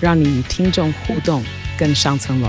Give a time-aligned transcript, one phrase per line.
[0.00, 1.44] 让你与听众互动
[1.78, 2.48] 更上层楼。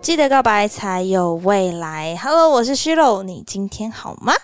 [0.00, 2.16] 记得告白才有未来。
[2.22, 4.34] Hello，我是虚肉，你今天好吗？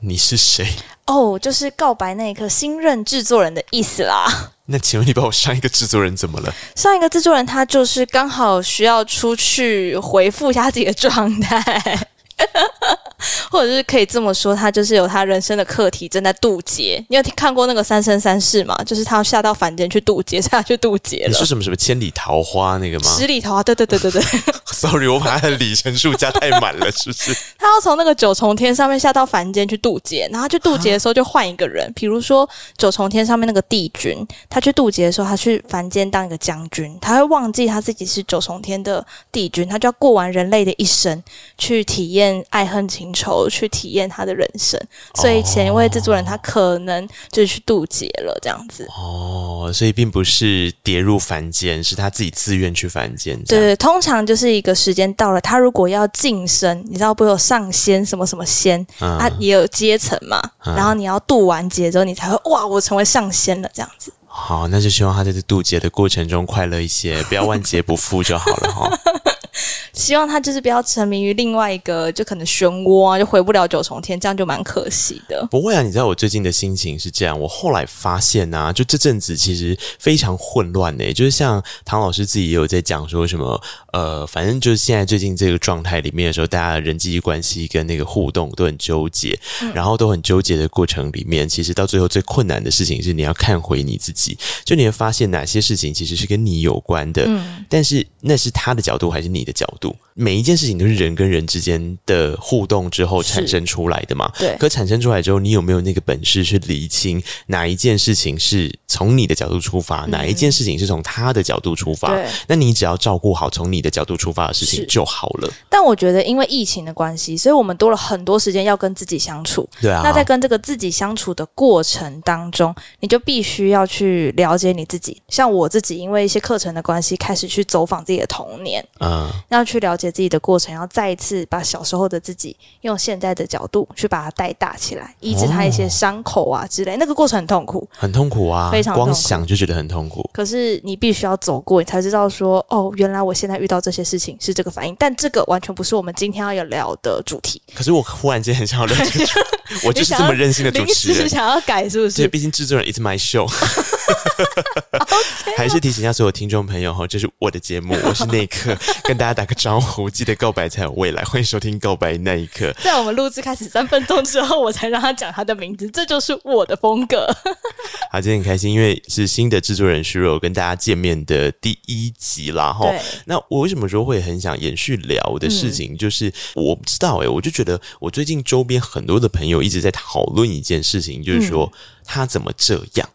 [0.00, 0.66] 你是谁？
[1.06, 4.26] 哦，oh, 就是告白那一刻新任制作人的意思啦。
[4.66, 6.52] 那请问你把我上一个制作人怎么了？
[6.74, 12.08] 上一个制作人他就是刚好需要出去回复一下自己的状态。
[13.50, 17.02] 或者是可以这么说，他就是有他人生的课题正在渡劫。
[17.08, 18.76] 你有看过那个《三生三世》吗？
[18.84, 21.28] 就是他要下到凡间去渡劫，下去渡劫了。
[21.28, 23.10] 你说什么什么千里桃花那个吗？
[23.16, 24.22] 十里桃花，对对对对对。
[24.66, 27.32] Sorry，我把他的里程数加太满了，是不是？
[27.58, 41.22] 他要从那个九重天上面下到凡间去渡劫，然后去渡劫的时候就换一个人，比如说九重天上面那个帝君，他去渡劫的时候，他去凡间当一个将军，他会忘记他自己是九重天的帝君，他就要过完人类的一生，
[41.56, 43.48] 去体验爱恨情仇。
[43.50, 44.80] 去体验他的人生，
[45.14, 53.36] 所以前一位制作人他可能就是去渡劫了，这样子哦，所以并不是跌入凡间，是他自己自愿去凡间。
[53.44, 57.24] 对对，通常就是一个时间到了，他如果要晋升，你知道不？
[57.24, 60.42] 有上仙什么什么仙，他、嗯、也有阶层嘛。
[60.64, 64.12] 嗯、然后你要渡完劫之后，你才会哇，我成为上仙了，这样子。
[64.26, 68.90] 好，那就希望他在这渡劫的过程中快乐一些，不要万劫不复就好了哈。
[69.92, 75.46] 希望他就是不要沉迷于另外一个，就可能漩涡啊，就回不了九重天，这样就蛮可惜的。
[75.50, 77.38] 不会啊，你知道我最近的心情是这样。
[77.38, 81.12] 我后来发现啊，就这阵子其实非常混乱呢。
[81.12, 83.60] 就是像唐老师自己也有在讲说什么，
[83.92, 99.96] 呃，反正就是现在最近这个状态里面的时候，大家的人际关系跟那个互动都很纠结，嗯、然后都很纠结的过程里面，其实到最后最困难的事情是你要看回你自己，就你会发现哪些事情其实是跟你有关的，嗯，但是那是他的角度还是你的角度？
[100.14, 104.30] 每一件事情都是人跟人之间的互动之后产生出来的嘛？
[104.38, 104.56] 对。
[104.58, 112.16] 可产生出来之后，你有没有那个本事去厘清哪一件事情是从你的角度出发，嗯、哪一件事情是从他的角度出发？
[112.46, 115.52] 那你只要照顾好从你的角度出发的事情就好了。
[115.68, 119.68] 但我觉得，因为疫情的关系，所以我们多了很多时间要跟自己相处。
[119.80, 120.02] 对啊。
[120.04, 125.20] 那在跟这个自己相处的过程当中，你就必须要去了解你自己。
[125.28, 128.84] 像我自己，因为一些课程的关系，开始去走访自己的童年。
[129.00, 129.28] 嗯。
[129.48, 136.96] 要去了解自己的过程，要再一次把小时候的自己用现在的角度去把它带大起来，医治他一些伤口啊之类。
[136.96, 140.28] 那个过程很痛苦，很痛苦啊，非常，光想就觉得很痛苦。
[140.32, 144.94] 可是你必须要走过，你才知道说，哦，原来我现在遇到这些事情是这个反应。
[144.98, 147.60] 但这个完全不是我们今天要有聊的主题。
[147.74, 149.38] 可是我忽然间很想要认清楚，
[149.86, 152.16] 我就是这么任性的主持人，想要改是不是？
[152.16, 153.48] 对，毕竟制作人 It's my show。
[154.94, 162.70] Okay 还是提醒一下所有听众朋友哈，这是我的节目，我是那一刻， 跟大家打个招呼，记得告白才有未来，欢迎收听《告白那一刻》。
[162.82, 167.26] 在我们录制开始三分钟之后，我才让他讲他的名字，这就是我的风格。
[168.10, 172.92] 好，今天很开心，因为是新的制作人徐柔跟大家见面的第一集啦哈。
[173.26, 183.08] 那我为什么说会很想延续聊的事情，嗯、就是我不知道哎、欸，我就觉得我最近周边很多的朋友一直在讨论一件事情，就是说、嗯、他怎么这样。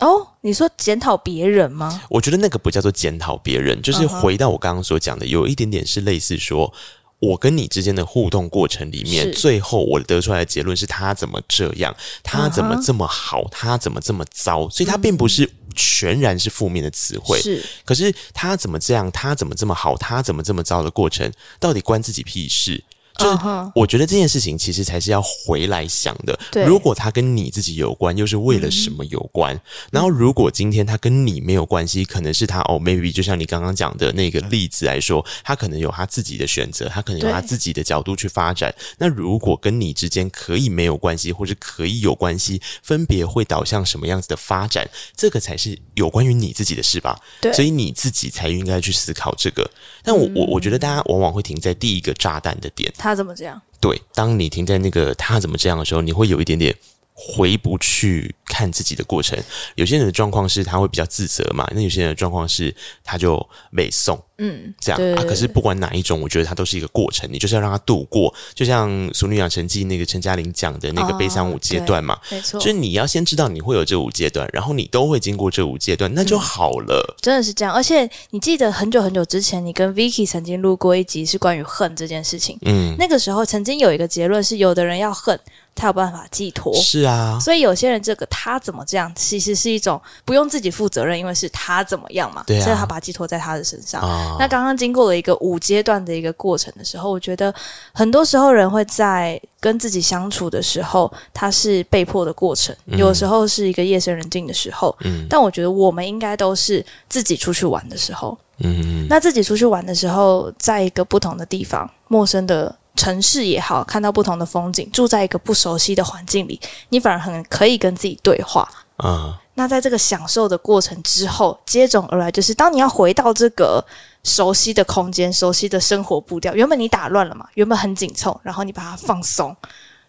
[0.00, 2.02] 哦，你说检讨别人吗？
[2.10, 6.72] 我觉得那个不叫做检讨别人，就是回到我刚刚所讲的，有一点点是类似说，
[7.20, 17.40] 我跟你之间的互动过程里面，最后我得出来的结论是他怎么这样，他怎么这么好，他怎么这么糟，所以他并不是全然是负面的词汇。
[17.40, 22.82] 是，可是他怎么这样，他怎么这么好，他怎么这么糟的过程，到底关自己屁事？
[23.16, 23.38] 就是
[23.74, 26.38] 我觉得这件事情其实才是要回来想的。
[26.50, 29.58] 对，如果他跟你自己有关，又是为了什么有关？
[29.92, 38.74] 然后如果今天他跟你没有关系，可能是他哦，maybe 就像你刚刚讲的那个例子来说，他可能有他自己的选择，他可能有他自己的角度去发展。
[38.98, 44.88] 那如果跟你之间可以没有关系，或者可以有关系，分别会导向什么样子的发展？
[45.16, 47.18] 这个才是有关于你自己的事吧？
[47.40, 49.70] 对，所以你自己才应该去思考这个。
[50.02, 52.92] 但我我我觉得大家往往会停在第一个炸弹的点。
[53.04, 53.60] 他怎么这样？
[53.78, 56.74] 对，当你停在那个他怎么这样的时候，你会有一点点
[57.12, 59.38] 回不去看自己的过程。
[59.74, 65.26] 有些人的状况是他会比较自责嘛，那有些人的状况是他就没送，嗯，这样。
[65.26, 68.34] 可是不管哪一种，我觉得它都是一个过程，你就是要让它度过。
[68.54, 77.04] 就像《俗女养成记》那个陈嘉玲讲的那个悲伤五阶段嘛，哦、没错，就是你要先知道你会有这五阶段，然后你都会经过这五阶段，那就好了。
[77.08, 85.38] 嗯、真的是这样，而且你记得很久很久之前，你跟 Vicky 曾经录过一集是关于恨这件事情，嗯，那个时候曾经有一个结论是，有的人要恨。
[85.76, 94.00] 他有办法寄托，是啊，所以有些人这个他怎么这样，其实是一种不用自己负责任，因为是他怎么样嘛，对啊，所以他把寄托在他的身上。
[94.00, 97.54] 哦，那刚刚经过了一个五阶段的一个过程的时候，我觉得
[97.92, 112.74] 很多时候人会在跟自己相处的时候，他是被迫的过程，嗯，有时候是一个夜深人静的时候，嗯，但我觉得我们应该都是自己出去玩的时候，嗯，那自己出去玩的时候，在一个不同的地方，陌生的。
[112.96, 116.60] 城市也好，看到不同的风景，住在一个不熟悉的环境里，
[116.90, 118.68] 你反而很可以跟自己对话。
[119.02, 123.84] 嗯，那在这个享受的过程之后，接踵而来就是，当你要回到这个
[124.24, 129.56] 熟悉的空间、熟悉的生活步调，原本你打乱了嘛，原本很紧凑，然后你把它放松。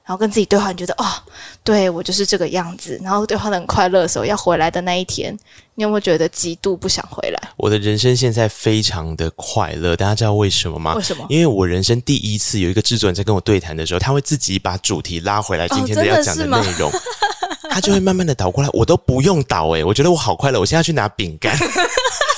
[0.08, 1.06] 然后跟自己对话，你觉得哦，
[1.64, 3.02] 对我就是这个样子。
[3.04, 5.36] 然后对话的很快乐的时候，要回来的那一天，
[5.74, 7.42] 你有没有觉得极度不想回来？
[7.58, 10.94] 我的人生现在非常的快乐，大家知道为什么吗？
[10.94, 11.26] 为什么？
[11.28, 16.92] 因为我人生第一次有一个制作人在跟我对谈的时候，他会自己把主题拉回来，今天的要讲的内容，
[17.72, 21.58] 他就会慢慢的倒过来，我都不用导诶，我觉得我好快乐，我现在要去拿饼干。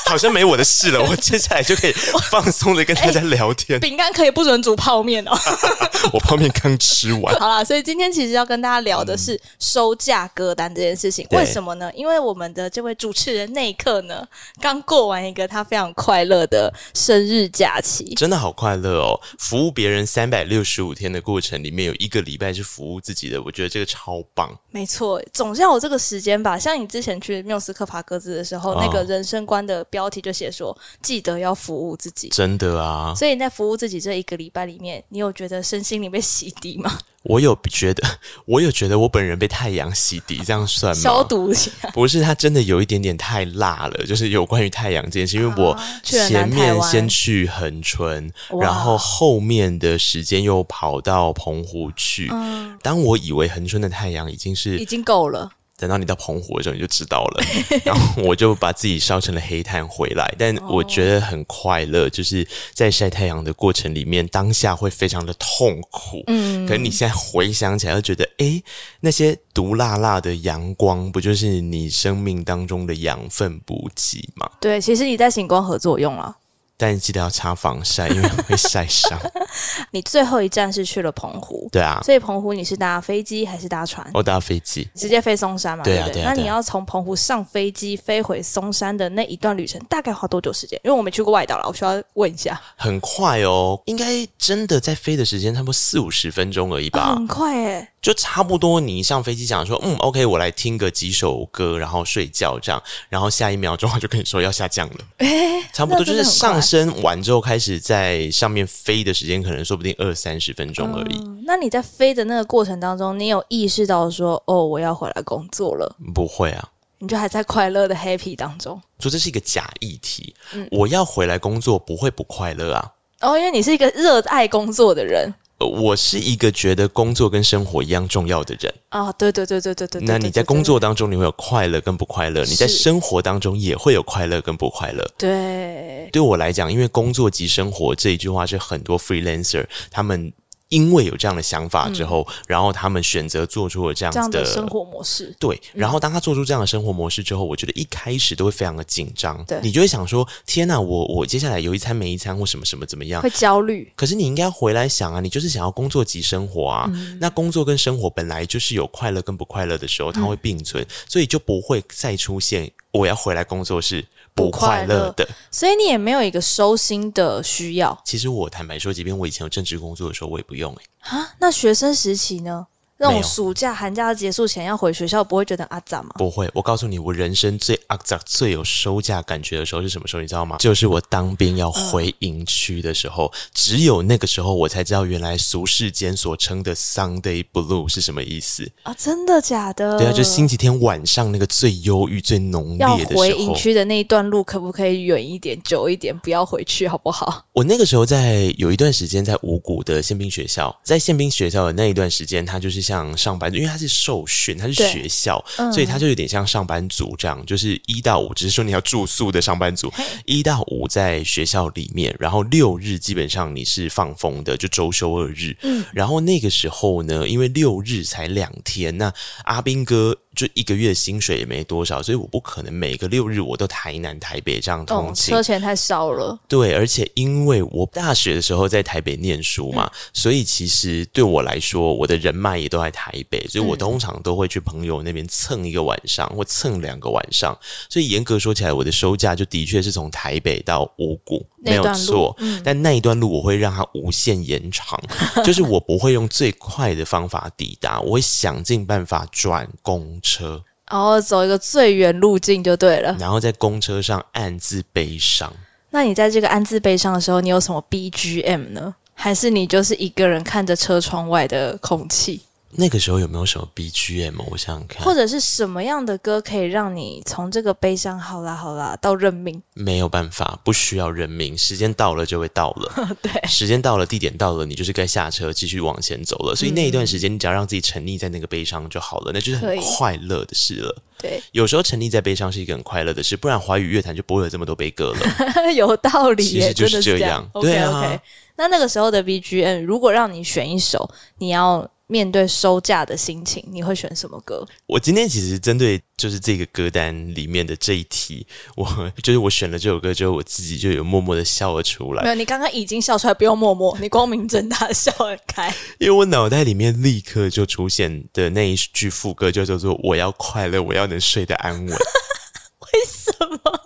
[0.07, 1.91] 好像没我的事了，我 接下来就可以
[2.31, 3.79] 放松的跟大家聊天。
[3.79, 5.31] 饼干可以不准煮泡面哦，
[6.13, 7.35] 我泡面刚吃完。
[7.39, 11.27] 好啦，所以今天其实要跟大家聊的是收价歌单这件事情。
[11.31, 11.91] 为什么呢？
[11.93, 14.25] 因为我们的这位主持人那一刻呢，
[14.61, 19.19] 刚过完一个他非常快乐的生日假期，真的好快乐哦！
[19.37, 24.49] 服务别人三百六十五天的过程里面，有一个礼拜是服务自己的，我觉得这个超棒。
[24.71, 26.57] 没错，总是要有这个时间吧。
[26.57, 33.15] 像你之前去缪斯克爬格子的时候，哦、那个人生观的标题就写说：“记得要服务自己。”真的啊！
[33.15, 36.99] 所以你在服务自己这一个礼拜里面，你有觉得身心里被洗涤吗？
[37.23, 38.07] 我有觉得，
[38.45, 41.01] 我有觉得我本人被太阳洗涤，这样算吗？
[41.01, 41.71] 消毒一下。
[41.93, 44.05] 不是，它真的有一点点太辣了。
[44.05, 52.29] 就是有关于太阳这件事，因为我前面先去恒春，然后后面的时间又跑到澎湖去。
[52.31, 55.49] 嗯，当我以为恒春的太阳已经是已经够了。
[55.77, 57.43] 等到你到澎湖的时候，你就知道了。
[57.85, 66.23] 然后我就把自己烧成了黑炭回来，但我觉得很快乐，就是在晒太阳的过程里面，当下会非常的痛苦。
[66.27, 68.63] 嗯，可是你现在回想起来，又觉得，诶，
[69.01, 74.49] 那些毒辣辣的阳光，不就是你生命当中的养分补给吗？
[74.59, 76.35] 对，其实你在行光合作用了。
[76.77, 79.19] 但记得要擦防晒，因为会晒伤。
[79.89, 84.07] 你最后一站是去了澎湖，对啊，所以澎湖你是搭飞机还是搭船？
[84.13, 85.83] 我搭飞机，直接飞松山嘛？
[85.83, 86.21] 对啊，对对？
[86.21, 86.33] 对啊。
[86.33, 90.79] 那你要从澎湖上飞机飞回松山的那一段旅程，大概花多久时间？
[90.83, 92.61] 因为我没去过外岛了，我需要问一下。
[92.75, 94.05] 很快哦，应该
[94.37, 97.01] 真的在飞的时间差不多四五十分钟而已吧？
[97.01, 97.87] 啊、很快诶。
[98.01, 111.17] 就差不多，你一上飞机讲说，嗯，OK，我来听个几首歌，然后睡觉这样，然后下一秒钟他就跟你说要下降了，诶，差不多就是上升完之后开始在上面飞的时间，可能说不定二三十分钟而已。
[111.17, 111.43] 嗯。
[111.45, 115.95] 那你在飞的那个过程当中，你有意识到说，哦，我要回来工作了？
[116.13, 116.69] 不会啊，
[116.99, 118.79] 你就还在快乐的 happy 当中。
[118.99, 122.91] 说这是一个假议题，嗯，我要回来工作不会不快乐啊。
[123.21, 125.33] 哦，因为你是一个热爱工作的人。
[125.59, 130.01] 我是一个觉得工作跟生活一样重要的人啊，对对对对对对。
[130.01, 135.03] 那你在工作当中你会有快乐跟不快乐，你在生活当中也会有快乐跟不快乐。
[135.17, 140.31] 对，对我来讲，因为工作及生活这一句话是很多 freelancer 他们。
[140.69, 145.33] 因为有这样的想法之后，嗯、然后他们选择做出了这样子的，这样的生活模式。
[145.39, 149.43] 对，然后当他做出这样的生活模式之后，嗯、我觉得一开始都会非常的紧张。
[149.45, 153.21] 对，你就会想说：天哪，我我接下来有一餐没一餐，或什么什么怎么样？
[153.21, 153.91] 会焦虑。
[153.95, 156.89] 可是你应该回来想啊，你就是想要工作及生活啊。
[156.93, 164.03] 嗯、那工作跟生活本来就是有快乐跟不快乐的时候，它会并存，嗯、所以就不会再出现我要回来工作是
[164.37, 167.99] 不快乐的，所以你也没有一个收心的需要。
[168.05, 171.17] 其实我坦白说，即便我以前有正职工作的时候，我也不用哎、欸。
[171.17, 172.67] 啊，那学生时期呢？
[172.99, 176.09] 那种暑假、寒假结束前要回学校，不会觉得阿杂吗？
[176.15, 180.21] 不会，我告诉你，我人生最阿杂、最有收假感觉的时候是什么时候？
[180.21, 180.57] 你知道吗？
[180.57, 188.93] 就是我当兵要回营区的时候，嗯、只有那个时候我才知道，原来俗世间所称的 Sunday Blue 是什么意思啊！
[188.97, 189.97] 真的假的？
[189.97, 193.11] 对啊，就星期天晚上那个最忧郁、最浓烈的时候。
[193.11, 197.43] 要回营区的那一段路，可不可以远一点、久一点，不要回去，好不好？
[197.53, 209.91] 我那个时候在有一段时间在五谷的宪兵学校，在宪兵学校的那一段时间，他就是像上班族，因为他是受训，他是学校，嗯、所以他就有点像上班族这样，就是一到五，只是说你要住宿的上班族，
[210.25, 215.55] 一到五在学校里面，然后六日基本上你是放风的，就周休二日。
[215.63, 219.13] 嗯，然后那个时候呢，因为六日才两天，那
[219.43, 220.17] 阿斌哥。
[220.37, 226.39] 就一个月薪水也没多少，所以我不可能每个六日我都台南台北这样通勤，哦，车钱太少了。
[226.47, 237.57] 对，而且因为我大学的时候在台北念书嘛，嗯、所以其实对我来说，我的人脉也都在台北，所以我通常都会去朋友那边蹭一个晚上，或蹭两个晚上。
[237.89, 242.35] 所以严格说起来，我的收假就的确是从台北到五股，没有错。
[242.39, 244.99] 嗯、但那一段路我会让它无限延长，
[245.43, 253.15] 就是我不会用最快的方法抵达，我会想尽办法转公车，然后走一个最远路径就对了。
[253.19, 255.53] 然后在公车上暗自悲伤。
[255.89, 258.95] 那你在这个暗自悲伤的时候，你有什么 BGM 呢？
[259.13, 262.41] 还是你就是一个人看着车窗外的空气？
[262.71, 264.33] 那个时候有没有什么 BGM？
[264.51, 269.61] 我想想看，或者是什么样的歌可以让你从这个悲伤好啦好啦到认命？
[269.73, 273.15] 没有办法，不需要认命，时间到了就会到了。
[273.21, 276.55] 对，时间到了，地点到了，你就是该下车继续往前走了。
[276.55, 280.95] 所以那一段时间，你只要让自己沉溺在那个悲伤就好了，那就是很快乐的事了。
[281.19, 285.71] 对，有时候沉溺在悲伤是一个很快乐的事，不然华语乐坛就不会有这么多悲歌了。
[285.73, 287.49] 有道理，其实就是这样。
[287.61, 288.03] 对啊。
[288.03, 288.19] Okay, okay.
[288.57, 291.89] 那那个时候的 BGM，如果让你选一首，你要。
[292.07, 294.65] 面对收假的心情，你会选什么歌？
[294.87, 298.87] 我今天其实针对就是这个歌单里面的这一题，我
[299.21, 302.23] 就是我选了这首歌之后，我自己就有默默的笑了出来。
[302.23, 305.67] 没有，你刚刚已经笑出来，不用默默，你光明正大的笑得开。
[305.99, 311.87] 因为我脑袋里面立刻就出现的那一句副歌，就叫做“我要快乐，我要能睡得安稳”。
[312.93, 313.33] 为什
[313.63, 313.76] 么？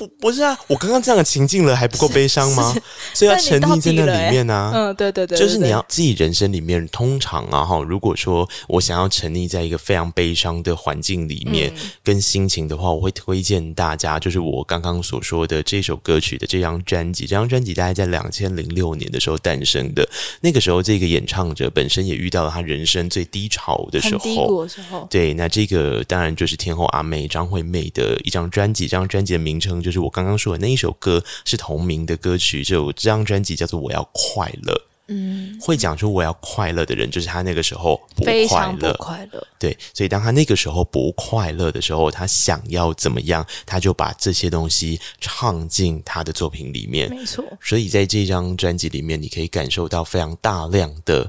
[0.00, 2.74] 不不是啊，我刚刚这样的情境了还不够悲伤吗？
[3.12, 4.72] 所以要沉溺在那里面呢、啊。
[4.74, 11.70] 嗯，对对对，就是你要自己人生里面，通常啊哈，如果说我想要沉溺在一个非常悲伤的环境里面
[12.02, 17.26] 跟心情的话，我会推荐大家，就是我刚刚所说的这首歌曲的这张专辑。
[17.26, 20.08] 这张专辑大概在两千零六年的时候诞生的，
[20.40, 24.24] 那个时候这个演唱者本身也遇到了他人生最低潮的时候。
[24.24, 25.06] 低谷的时候。
[25.10, 29.89] 对，那这个当然就是天后阿妹张惠妹的一张专辑，这张专辑的名称就。
[29.90, 34.72] 就是我刚刚说的那一首歌是同名的歌曲，就这张专辑叫做《我要快乐》。
[35.12, 38.92] 嗯，会讲出“我要快乐”的人，就是他那个时候不快乐。
[38.92, 39.44] 不快乐。
[39.58, 47.10] 对，所以当他那个时候不快乐的时候，他想要怎么样，他就把这些东西唱进他的作品里面。
[47.10, 47.44] 没错。
[47.60, 51.28] 所以在这张专辑里面，你可以感受到非常大量的，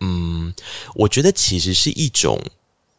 [0.00, 0.52] 嗯，
[0.96, 2.42] 我觉得其实是一种。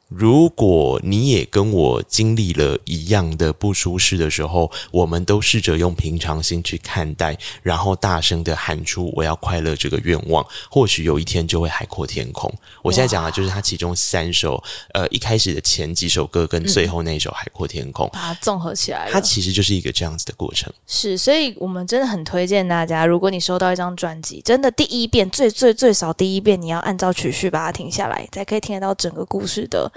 [0.10, 12.50] 如果你也跟我经历了一样的不舒适的时候，我们都试着用平常心去看待，然后大声的喊出“我要快乐”这个愿望，或许有一天就会海阔天空。
[12.82, 19.10] 我现在讲的就是它其中三首，呃，一开始的前几首歌跟最后那一首《海阔天空》，把它综合起来。
[19.12, 20.72] 它其实就是一个这样子的过程。
[20.88, 29.92] 是，所以我们真的很推荐大家，如果你收到一张专辑，真的第一遍最最最少第一遍，你要按照曲序把它停下来，才可以听得到整个故事的。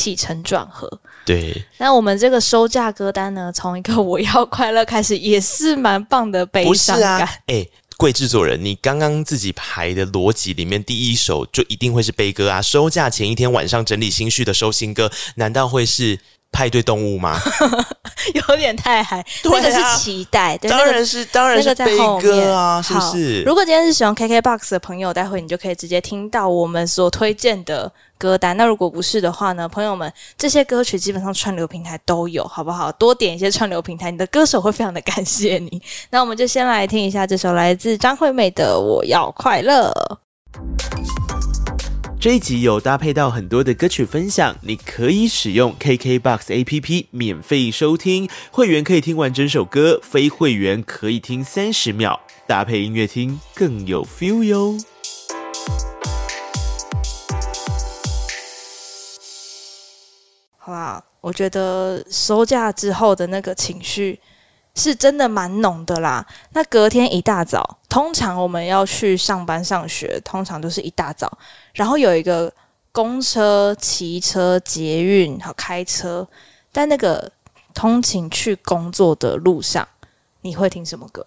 [0.00, 0.88] 起承转合，
[1.26, 1.62] 对。
[1.76, 7.28] 那我们这个收价歌单呢，从一个我要快乐开始，也是蛮棒的悲伤感。
[7.46, 7.66] 哎，
[7.98, 12.62] 贵制作人，你刚刚自己排的逻辑里面，第一首就一定会是悲歌啊！
[12.62, 16.18] 收价前一天晚上整理心绪的收心歌，难道会是
[16.52, 17.38] 派对动物吗？
[18.34, 23.42] 有点太嗨，那个是期待，对，当然是，当然是悲歌啊，是不是？
[23.42, 28.54] 如果今天是使用 KKBOX 的朋友，待会你就可以直接听到我们所推荐的歌单。
[28.56, 32.92] 那如果不是的话呢，朋友们，这些歌曲基本上串流平台都有，好不好？
[32.92, 35.80] 多点一些串流平台，你的歌手会非常的感谢你。
[36.10, 39.90] 那我们就先来听一下这首来自张惠妹的《我要快乐》。
[42.20, 54.76] 这一集有搭配到很多的歌曲分享，你可以使用 KKBOX APP 免费收听，会员可以听完整首歌，非会员可以听三十秒，搭配音乐听更有 feel 哟。
[60.58, 64.20] 好啦，我觉得收假之后的那个情绪。
[64.74, 66.26] 是真的蛮浓的啦。
[66.52, 71.38] 那隔天一大早，通常我们要去上班上学，通常都是一大早，
[71.74, 72.52] 然后有一个
[72.92, 76.26] 公车、骑车、捷运和开车。
[76.72, 77.30] 但那个
[77.74, 79.86] 通勤去工作的路上，
[80.42, 81.26] 你会听什么歌？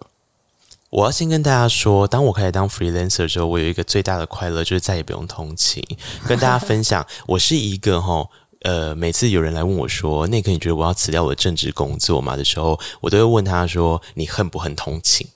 [0.89, 5.83] 我要先跟大家说，当我开始当 freelancer 的时候，我有一个最大的快乐，就是再也不用通勤。
[6.27, 8.27] 跟大家分享，我是一个齁。
[8.63, 15.27] 呃，每次有人来问我说：“那个你觉得我要辞掉我的正职工作吗？”的时候，我都会问他说：“你恨不恨同情？”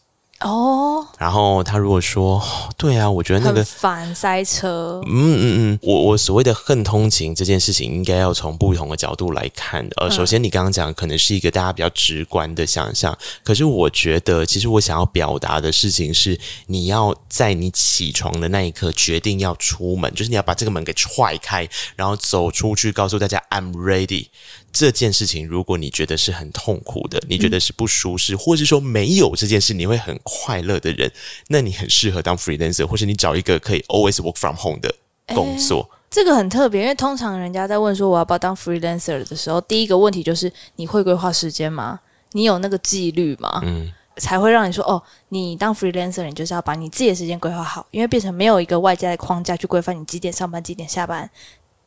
[0.42, 2.42] 哦，然后他如果说，
[2.78, 9.88] 对啊，我觉得那个烦塞车，嗯嗯嗯，我我所谓的恨通勤这件事情，应该要从不同的角度来看。
[9.98, 24.28] 呃，首先你刚刚讲可能是一个大家比较直观的想象，可是我觉得其实我想要表达的事情是，你要在你起床的那一刻决定要出门，就是你要把这个门给踹开，然后走出去，告诉大家 I'm ready。
[24.74, 31.07] 这件事情，如果你觉得是很痛苦的，你觉得是不舒适，嗯、或者是说没有这件事你会很快乐的人，
[31.48, 34.94] 那你很适合当 freelancer，或是你找一个可以 always work from home 的
[35.28, 35.90] 工作。
[36.10, 42.00] 这个很特别，因为通常人家在问说我要不要当 freelancer 的时候，第一个问题就是你会规划时间吗？
[42.32, 43.62] 你有那个纪律吗？
[43.64, 51.30] 嗯，才会让你说哦，你当 freelancer，你就是要把你自己的时间规划好，因为变成没有一个外在的框架去规范你几点上班、几点下班，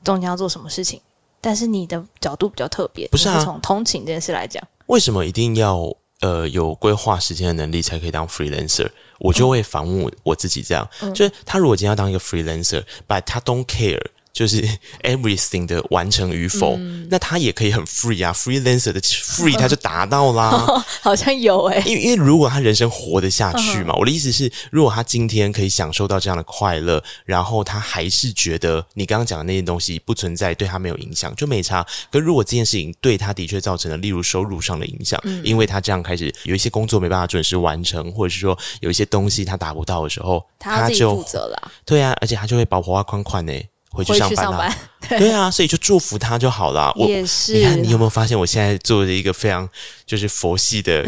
[0.05, 1.01] 中间要做什么事情。
[1.41, 3.43] 但是你的角度比较特别，不是啊？
[3.43, 8.89] 从通勤这件事来讲，为什么一定要呃有规划时间的能力才可以当 freelancer？
[9.19, 14.01] 我就会反问我自己这样，嗯、就是他如果今天要当一个 freelancer，but 他 don't care。
[14.33, 14.63] 就是
[15.03, 20.51] everything 的完成与否，嗯、那他也可以很 free 啊，freelancer 的 free 他就达到啦。
[21.03, 31.85] 好像有诶、欸，因为因为如果他人生活得下去嘛，嗯、我的意思是，如果他今天可以享受到这样的快乐，然后他还是觉得你刚刚讲的那些东西不存在，对他没有影响，就没差。
[32.11, 41.73] 可如果这件事情对他的确造成了，例如收入上的影响，嗯、因为他这样开始有一些工作没办法准时完成，或者是说有一些东西他达不到的时候，他就负责了。
[41.85, 43.53] 对啊，而且他就会保活啊宽宽呢。
[43.91, 46.93] 回去上班啦，啊， 对，啊，所以就祝福他就好了。
[46.97, 49.69] 我也是，你看你有没有发现，我现在做的一个非常。
[50.11, 51.07] 就是佛系的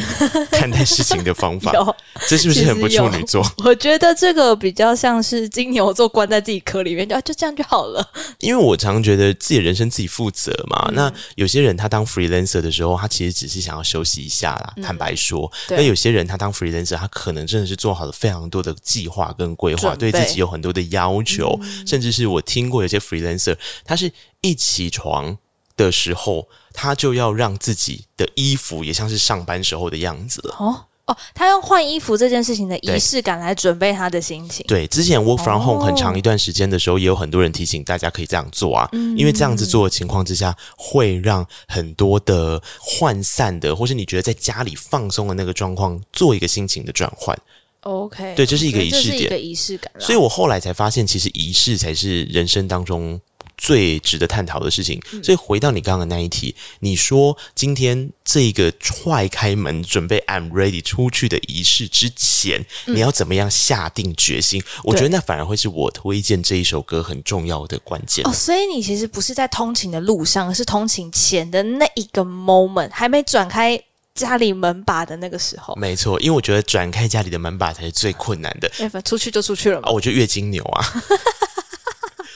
[0.53, 1.73] 看待事情的方法，
[2.29, 3.45] 这是不是很不处女座？
[3.65, 8.13] 我觉得这个比较像是金牛座关在自己壳里面，就就这样就好了。
[8.39, 10.87] 因为我常觉得自己的人生自己负责嘛。
[10.91, 14.73] 嗯、那有些人他当 freelancer 的时候，他其实只是想要休息一下啦。
[14.77, 25.39] 嗯、坦白说，那有些人他当 freelancer，他可能真的是做好了非常多的计划跟规划，对自己有很多的要求，嗯、甚至是我听过有些 freelancer，他是一起床
[25.77, 26.49] 的时候。
[26.75, 30.57] 他就要让自己的衣服也像是上班时候的样子了。
[30.59, 34.65] 哦哦，他用换衣服这件事情的仪式感来准备他的心情。
[34.67, 47.39] 对，之前 work from home 很长一段时间的时候，也有很多人提醒大家可以这样做啊，嗯、因为这样子做的情况之下，会让很多的涣散的，或是你觉得在家里放松的那个状况，做一个心情的转换。
[47.81, 49.93] OK，对，这是一个仪式点，一个仪式感。
[49.99, 53.21] 所以我后来才发现，其实仪式才是人生当中。
[53.63, 64.61] 最值得探讨的事情，所以回到你刚刚的那一题，你说今天这个踹开门准备 I'm ready 出去的仪式之前，你要怎么样下定决心？
[64.83, 68.27] 我觉得那反而会是我推荐这一首歌很重要的关键。
[68.27, 73.81] 哦，所以你其实不是在通勤的路上，而是通勤前的那一个 moment，还没转开
[74.13, 75.77] 家里门把的那个时候。
[75.77, 78.69] 没错，因为我觉得转开家里的门把才是最困难的。
[79.03, 79.89] 出去就出去了嘛。
[79.89, 80.85] 哦，我就月经牛啊。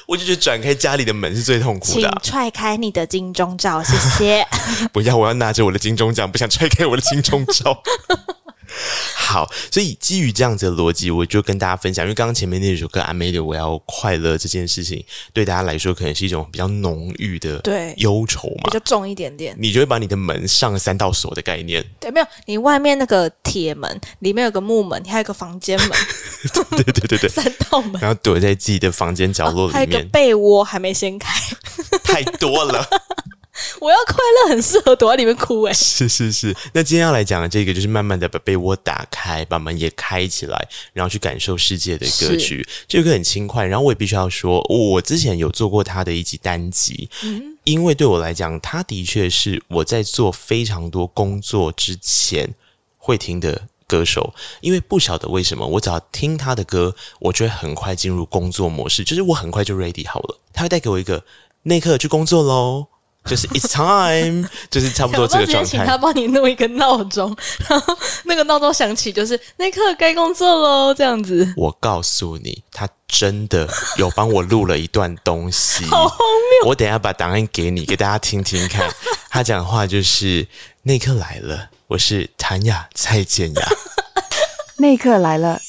[0.06, 2.18] 我就觉得转开家里的门是最痛苦的、啊。
[2.22, 4.46] 请踹开你的金钟罩，谢谢。
[4.92, 7.82] 不要，我要拿着我的金钟奖，不想踹开我的金钟罩。
[9.16, 19.56] 好，所以基于这样子的逻辑，我就跟大家分享，因为刚刚前面那首歌《I Made It》，我要快乐这件事情，对大家来说可能是一种比较浓郁的对忧愁嘛，比较重一点点。
[19.58, 25.90] 你就会把你的门上三道锁的概念，对，没有，你外面那个铁门里面有个木门，你还有个房间门，
[26.70, 31.40] 对对对对， 三道门，然后躲在自己的房间角落里面，还有个被窝还没掀开，
[32.04, 32.88] 太多了。
[33.80, 35.72] 我要快乐，很适合躲在里面哭诶。
[35.72, 42.62] 是是是，那今天要来讲的这个，就是慢慢的把被窝打开，把门也开起来，然后去感受世界的歌曲。
[42.68, 52.54] 是这个很轻快，然后我也必须要说，我之前有做过他的一集单集，嗯，因为对我来讲，他的确是我在做非常多工作之前
[52.98, 54.34] 会听的歌手。
[54.60, 60.40] 因为不晓得为什么，我只要听他的歌，我就会很快进入工作模式，就是我很快就 ready 好了。
[60.52, 61.24] 他会带给我一个
[61.62, 62.86] 那一刻去工作喽。
[63.26, 65.84] 就是 It's time， 就是差不多这个状态。
[65.84, 67.36] 他帮你弄一个闹钟，
[67.68, 71.52] 然后那个闹钟响起，就是那刻该工作喽，这样子。
[71.56, 76.18] 我告诉你，他真的有帮我录了一段东西， 好荒
[76.62, 76.68] 谬！
[76.68, 78.88] 我等一下把档案给你，给大家听听看。
[79.28, 80.46] 他讲的话就是：
[80.82, 83.68] 那一刻来了，我是 Tanya 蔡健雅。
[84.78, 85.60] 那一刻来了，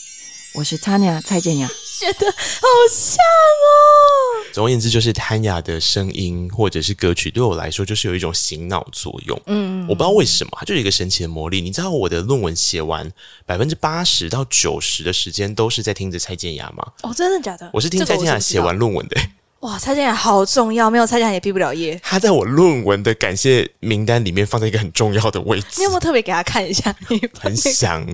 [0.56, 1.70] 我是 Tanya 蔡健雅。
[1.99, 4.45] 觉得好像哦。
[4.53, 9.41] 总而言之，就是 Tanya 的声音或者是歌曲，对我来说就是有一种醒脑作用。
[9.47, 11.62] 嗯，我不知道为什么，它就是一个神奇的魔力。
[11.62, 13.12] 你知道我的论文写完
[13.45, 16.86] 百分之八十到九十的时间都是在听着蔡健雅吗？
[17.03, 17.69] 哦，真的假的？
[17.73, 19.19] 我是听蔡健雅写完论文的。
[19.62, 21.99] 哇，蔡健雅好重要，没有蔡健雅也毕不了业。
[22.03, 25.67] 他在我论文的感谢名单里面放在一个很重要的位置。
[25.77, 26.95] 你有没有特别给他看一下？
[27.39, 28.05] 很想，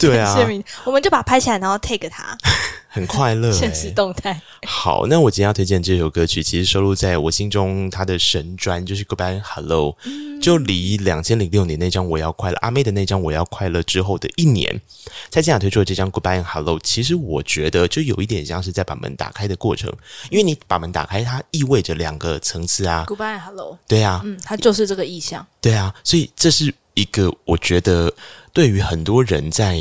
[0.00, 0.34] 对啊，
[0.84, 2.36] 我们就把它拍起来，然后 take 他。
[2.88, 4.40] 很快乐、欸，现实动态。
[4.66, 10.26] 好，那我今天要推荐这首歌曲，其实收录在我心中他的神专，就是《Goodbye Hello》，嗯。
[10.40, 14.80] 就离两千零六年那张《我要快乐》，阿妹的那张《我要快乐》之后的一年，
[15.30, 19.92] 蔡健雅推出的这张《Goodbye Hello》，其实我觉得就有一点像是在把门打开的过程，
[20.30, 23.04] 因为你把门打开，它意味着两个层次啊。
[23.08, 25.44] Goodbye Hello，对啊，嗯，它就是这个意象。
[25.60, 28.14] 对啊，所以这是一个我觉得
[28.52, 29.76] 对于很多人在。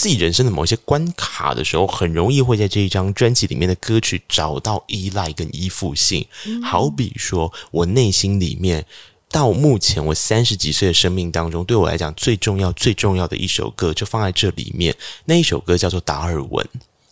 [0.00, 6.26] 自己人生的某一些关卡的时候，很容易会在这一张专辑里面的歌曲找到依赖跟依附性。
[6.46, 8.86] 嗯、好比说，我内心里面
[9.30, 14.96] 到目前我三十几岁的生命当中，对我来讲最重要、最重要的一首歌，就放在这里面。
[15.26, 16.66] 那一首歌叫做《达尔文》。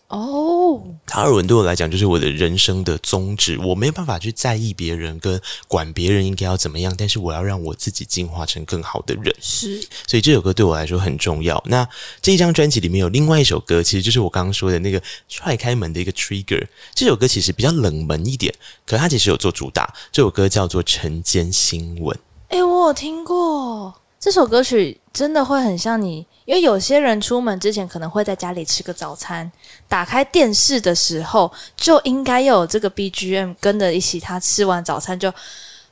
[0.08, 3.58] 哦，达尔文对我来讲就是我的人生的宗旨。
[3.58, 9.36] 我没有办法去在意别人跟管别人应该要怎么样，但是我要让我自己进化成更好的人。
[9.38, 11.62] 是，所以这首歌对我来说很重要。
[11.66, 11.86] 那
[12.22, 16.66] 这一张专辑里面有另外一首歌，其实就是我刚刚说的那个踹开门的一个 trigger。
[16.94, 18.54] 这首歌其实比较冷门一点，
[18.86, 19.92] 可它其实有做主打。
[20.10, 22.16] 这首歌叫做《晨间新闻》。
[22.48, 26.26] 诶，我有听过这首歌曲，真的会很像你。
[26.44, 29.50] 因为有些人出门之前可能会在家里吃个早餐，
[29.86, 34.18] 打开电视的时候就应该要有这个 BGM 跟着一起。
[34.18, 35.32] 他吃完早餐就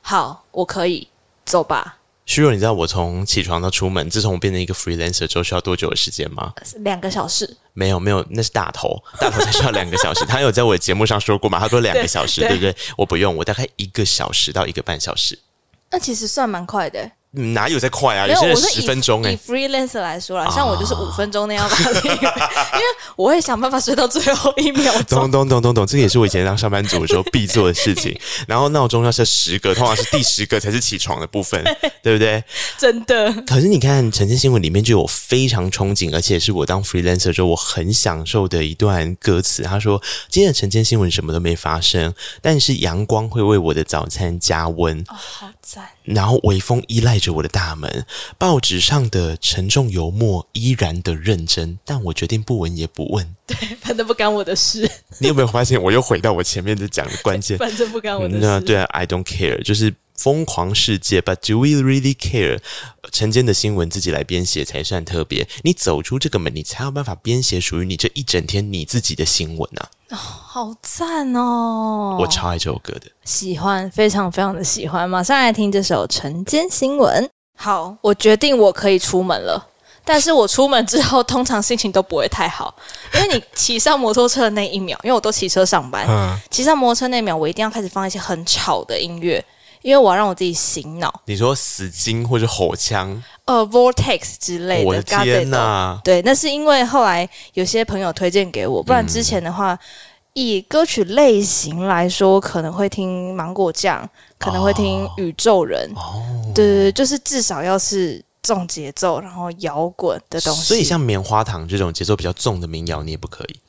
[0.01, 1.07] 好，我可以
[1.45, 1.99] 走吧。
[2.25, 6.53] 虚弱，你知道我从起床到出门，自从我变成一个 freelancer 之后，需要多久的时间吗？
[6.79, 7.55] 两个小时。
[7.71, 10.25] 没有没有，那是大头， 大头才需要两个小时。
[10.25, 11.59] 他有在我的节目上说过嘛？
[11.59, 12.75] 他说两个小时，对，对不对？
[12.97, 15.39] 我不用，我大概一个小时到一个半小时。
[15.89, 17.09] 那其实算蛮快的。
[17.31, 18.27] 哪有在快啊？
[18.27, 19.33] 有些人十分钟哎、欸。
[19.33, 22.85] 以 freelancer 来说啦，像我就是五分钟那样把 因为
[23.15, 25.19] 我会想办法睡到最后一秒钟。
[25.19, 28.17] 懂懂懂懂懂，这个也是我以前当上班族的时候必做的事情。
[28.47, 31.63] 然后闹钟要设十个，通常是第十个才是起床的部分，
[32.01, 32.43] 对不对？
[32.77, 33.31] 真的。
[33.45, 39.63] 可是你看，晨间新闻里面就有非常憧憬，而且是我当 freelancer 的时候我很享受的一段歌词。
[39.63, 45.85] 他说：“今天的晨间新闻什么都没发生，但是阳光会为我的早餐加温。”哦，好赞。
[46.03, 48.05] 然后微风依赖着我的大门，
[48.37, 53.35] 报纸上的沉重油墨依然的认真，但我决定不闻也不问。
[53.47, 54.89] 对，反正不干我的事。
[55.19, 57.57] 你有没有发现，我又回到我前面的讲的关键？
[57.59, 58.39] 反正不干我的事。
[58.39, 62.59] 那、嗯、对啊，I don't care，就是疯狂世界，But do we really care？
[63.11, 65.47] 晨间的新闻自己来编写才算特别。
[65.63, 69.89] 你走出这个门，你才有办法编写属于你这一整天你自己的新闻啊！
[70.09, 72.17] 哦，好赞哦！
[72.19, 75.09] 我超爱这首歌的，喜欢，非常非常的喜欢。
[75.09, 77.29] 马上来听这首晨间新闻。
[77.55, 79.67] 好，我决定我可以出门了。
[80.05, 82.73] 但是我出门之后，通常心情都不会太好，
[83.13, 86.07] 因为你骑上摩托车的那一秒，因为我都骑车上班，
[86.49, 89.43] 骑上摩托车那一秒，我一定要开始放一些很吵的音乐，
[89.81, 91.21] 因为我要让我自己醒脑。
[91.25, 94.85] 你说死金或者吼腔，呃，Vortex 之类的。
[94.85, 95.99] 我的天哪！
[96.03, 99.79] 对，那是因为后来有些朋友推荐给我，不然之前的话，嗯、
[100.33, 105.91] 以歌曲类型来说，可能会听芒果酱，可能会听宇宙人。
[105.95, 108.23] 哦，对对对，就是至少要是。
[108.43, 113.59] 重节奏，然后摇滚的东西，所以像棉花糖这种节奏比较重的民谣，你也不可以。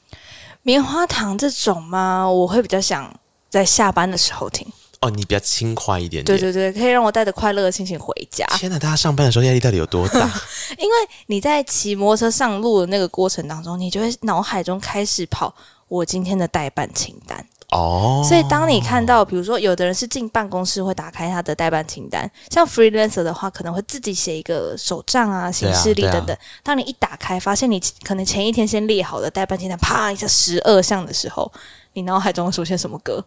[0.63, 2.31] 棉花糖这种吗？
[2.31, 3.13] 我会比较想
[3.51, 4.65] 在下班的时候听。
[5.01, 6.39] 哦，你比较轻快一点点。
[6.39, 8.45] 对对对，可以让我带着快乐的心情回家。
[8.57, 10.21] 天哪，大家上班的时候压力到底有多大？
[10.77, 10.95] 因为
[11.27, 15.55] 你在骑摩托车上路的那个过程当中，你就会脑海中开始跑
[15.87, 17.47] 我今天的待办清单。
[17.71, 26.35] 哦，所以当你看到，比如说，有的人是进办公室会打开他的待办清单，像 freelancer 的话，可能会自己写一个手账啊、行事历等等。
[26.63, 31.53] 当你一打开，发现你可能前一天先列好的待办清单，啪一下十二项的时候，
[31.93, 33.23] 你脑海中会出现什么歌？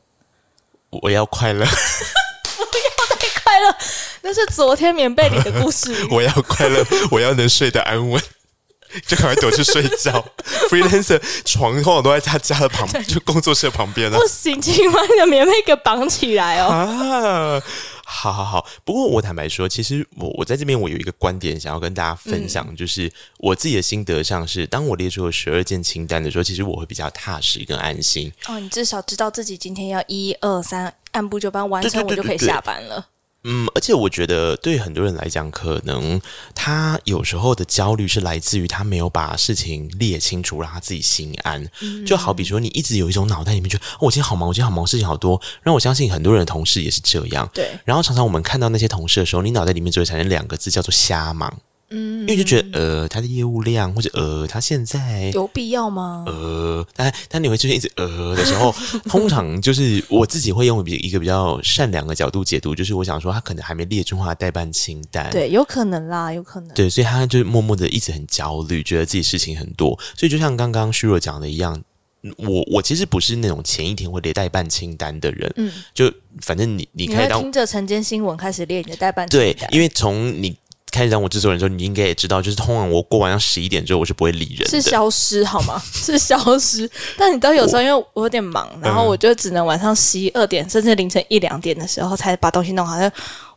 [0.92, 3.76] 我要快乐，不要太快乐，
[4.22, 5.96] 那是昨天棉被里的故事。
[6.12, 8.22] 我要快乐，我要能睡得安稳。
[9.08, 10.22] 就赶快躲去睡觉。
[10.70, 14.20] Freelancer 床通常都在他家的旁边，就工作室的旁边了。
[14.20, 16.68] 不行，请把你的棉被给绑起来哦。
[16.68, 17.64] 啊，
[18.12, 18.66] 好好好。
[18.84, 28.32] 不过我坦白说，其实我我在这边我有一个观点想要跟大家分享，嗯、就是我自己的心得上是，当我列出了十二件清单的时候，其实我会比较踏实跟安心。
[28.48, 33.08] 哦，你至少知道自己今天要一二三按部就班完成，我就可以下班了。
[33.44, 36.22] 嗯，而且我觉得对很多人来讲，可能
[36.54, 41.68] 他有时候的焦虑是来自于他没有把事情列清楚，让他自己心安。
[41.82, 45.42] 嗯、就好比说，你一直有一种脑袋里面觉得，哦，我今天好忙，我今天好忙，事情好多。
[45.64, 47.50] 然后我相信很多人的同事也是这样。
[47.54, 47.72] 对。
[47.84, 51.52] 然后常常我们看到那些同事的时候，你脑袋里面就会产生两个字，叫做瞎忙。
[51.92, 56.24] 嗯，因为就觉得呃，他的业务量或者呃，他现在有必要吗？
[56.28, 58.74] 呃，但但你会出现一直呃的时候，
[59.06, 71.82] 通常就是我自己会用比一个比较善良的角度解读，就是我想说他可能还没列中华代办清单，对，有可能啦，有可能，对，所以他就默默的一直很焦虑，觉得自己事情很多，所以就像刚刚虚弱讲的一样。
[72.38, 80.56] 我我其实不是那种前一天会列代办清单的人，嗯，就反正你你可以当听着晨间新闻开始列你的代办清单，对，因为从你。
[80.92, 85.82] 开始当我制作人的时候，你应该也知道，就是通常我过晚上十一点之后，我是不会理人的，是消失好吗？
[85.92, 86.90] 是消失。
[87.18, 92.96] 但你知道，有时候因为我有点忙，然后我就只能晚上十一二点，甚至凌晨一两点的时候才把东西弄好。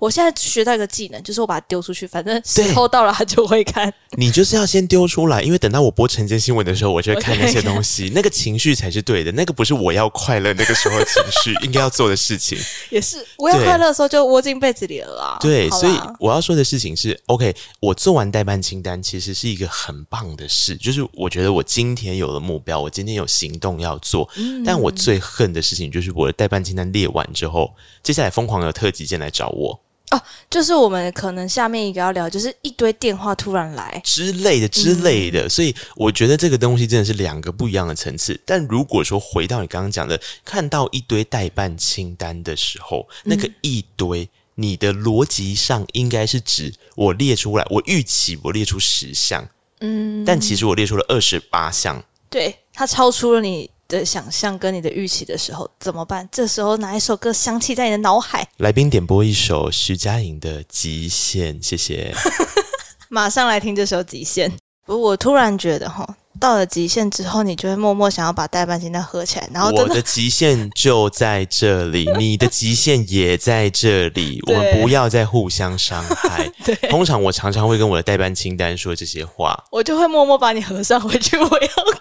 [0.05, 3.91] 我现在学到一个技能，就是我把它丢出去，反正时候到了他就会看。
[4.19, 12.59] 你就是要先丢出来，因为等到我播晨间新闻的时候，我就会看那些东西， 那个情绪才是对的，那个不是我要快乐那个时候的情绪应该要做的事情。
[12.91, 15.39] 也是我要快乐的时候就窝进被子里了啦。
[15.41, 24.29] 对，所以我要说的事情是，OK，我做完代办清单其实是一个很棒的事，就是我觉得我今天有了目标，我今天有行动要做。
[24.37, 29.81] 嗯，但我最恨的事情就是我的代办清单列完之后，接下来疯狂有特急件来找我。
[30.15, 34.01] 哦，就是我们可能下面一个要聊，就是一堆电话突然来。
[34.05, 38.41] 之类的之类的，嗯、所以我觉得这个东西真的是两个不一样的层次。
[38.47, 49.49] 但如果说回到你刚刚讲的，看到一堆代办清单的时候，那个一堆，你的逻辑上应该是指我列出来，我预期我列出十项，
[49.81, 56.29] 嗯，但其实我列出了二十八项，对，它超出了你的想象跟你的预期的时候怎么办？
[56.31, 58.47] 这时候哪一首歌响起在你的脑海？
[58.59, 62.15] 来宾点播一首徐佳莹的《极限》，谢谢。
[63.09, 64.51] 马上来听这首《极限》。
[64.87, 66.07] 不，我突然觉得哈，
[66.39, 69.49] 到了极限之后，你就会默默想要把待办清单合起来。
[69.51, 76.51] 然后我的极限就在这里，你的极限也在这里， 我们不要再互相伤害。
[76.65, 81.39] 对， 通常我常常会跟我的待办清单说这些话，我就会默默把你合上回去。
[81.39, 81.94] 我要。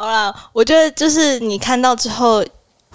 [0.00, 2.42] 好啦，我觉得就是你看到之后，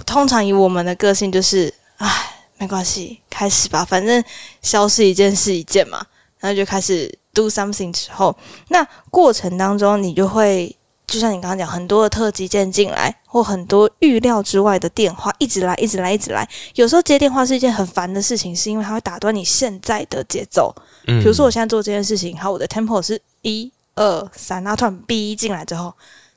[0.08, 2.10] 通常以我们的个性就是，唉，
[2.58, 4.24] 没关系，开始吧，反正
[4.64, 6.04] 消失一件是一件嘛，
[6.40, 8.36] 然后就开始 do something 之后，
[8.70, 16.50] 那过程当中你就会，就像你刚刚讲，很多的特急件进来，或很多预料之外的电话一直来，一直来，一直来。
[16.74, 20.74] 有时候接电话是一件很烦的事情，是因为它会打断你现在的节奏。
[21.06, 25.94] 嗯，比如说我现在做这件事情，好，我的 tempo 是一二三，然后突然 B 进来之后。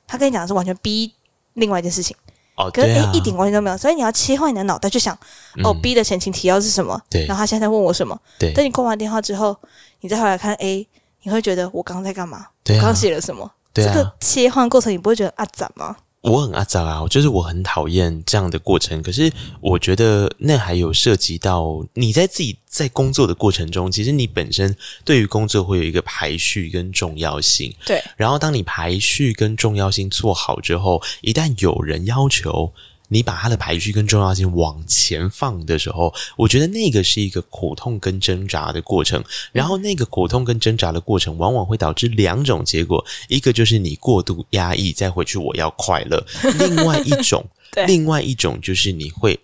[0.09, 1.13] 他跟你讲的是完全 B
[1.53, 2.17] 另外一件事情，
[2.55, 5.15] 哦，可是诶、啊，一点关系都没有，所以你要切换你的脑袋去想，
[5.57, 6.99] 嗯、哦，B 的前情提要是什么？
[7.09, 8.19] 对，然后他现在在问我什么？
[8.39, 9.55] 对，等你挂完电话之后，
[10.01, 10.87] 你再回来看 A，
[11.21, 12.47] 你会觉得我刚刚在干嘛？
[12.63, 13.49] 对、啊，我刚写了什么？
[13.71, 15.95] 对、啊，这个切换过程你不会觉得啊怎吗？
[16.21, 19.01] 我很阿杂啊，就是我很讨厌这样的过程。
[19.01, 27.73] 可是我觉得那还有涉及到你在自己在工作的过程中，其实你本身对于工作会有一个排序跟重要性。
[27.85, 32.73] 对，然后当你排序跟重要性做好之后，一旦有人要求。
[33.09, 39.23] 你把它的排序跟重要性往前放的时候，我觉得那个是一个苦痛跟挣扎的过程。
[39.51, 46.23] 然后那个苦痛跟挣扎的过程，往往会导致两种结果：一个就是你过度压抑，再回去我要快乐；
[46.59, 47.43] 另外一种，
[47.87, 49.39] 另外一种就是你会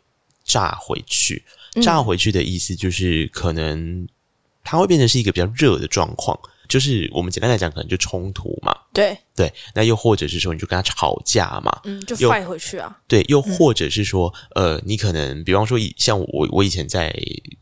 [0.46, 1.44] 炸回去。
[1.82, 4.08] 炸回去的意思就是可能
[4.64, 6.40] 它会变成是一个比较热的状况。
[6.68, 8.76] 就是我们简单来讲，可能就冲突嘛。
[8.94, 11.82] 对对，那又或者是说，你就跟他吵架嘛。
[11.84, 12.98] 嗯，就 fight 回去啊。
[13.08, 17.14] 对，又或者是说，嗯、呃，你可能比方说，以像我，我以前在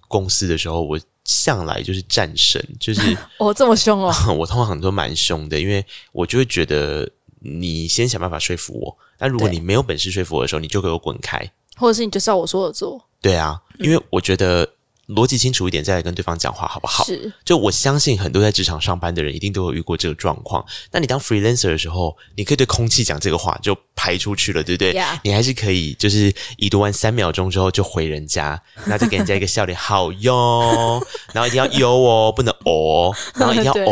[0.08, 4.13] 公司的时候，我向来就是战神，就是 哦这么凶哦。
[4.38, 11.39] 我通常都蛮凶的，因为我就会觉得你先想办法说服我，那如果你没有本事说服我的时候，你就给我滚开，
[11.78, 13.04] 或者是你就照我说的做。
[13.22, 14.70] 对啊，因为我觉得。
[15.10, 17.04] 逻辑清楚一点，再来跟对方讲话，好不好？
[17.04, 17.32] 是。
[17.44, 20.66] 就我相信很多在职场上班的人，一定都有遇过这个状况。
[20.92, 25.20] 那你当 freelancer 的时候，你可以对空气讲这个话，就排出去了，对不对？Yeah.
[25.24, 31.06] 你还是可以，就是已读完三秒钟之后就回人家， 然后再给人家一个笑脸，好哟。
[31.34, 33.92] 然后一定要哟哦，不能哦，然后一定要 哦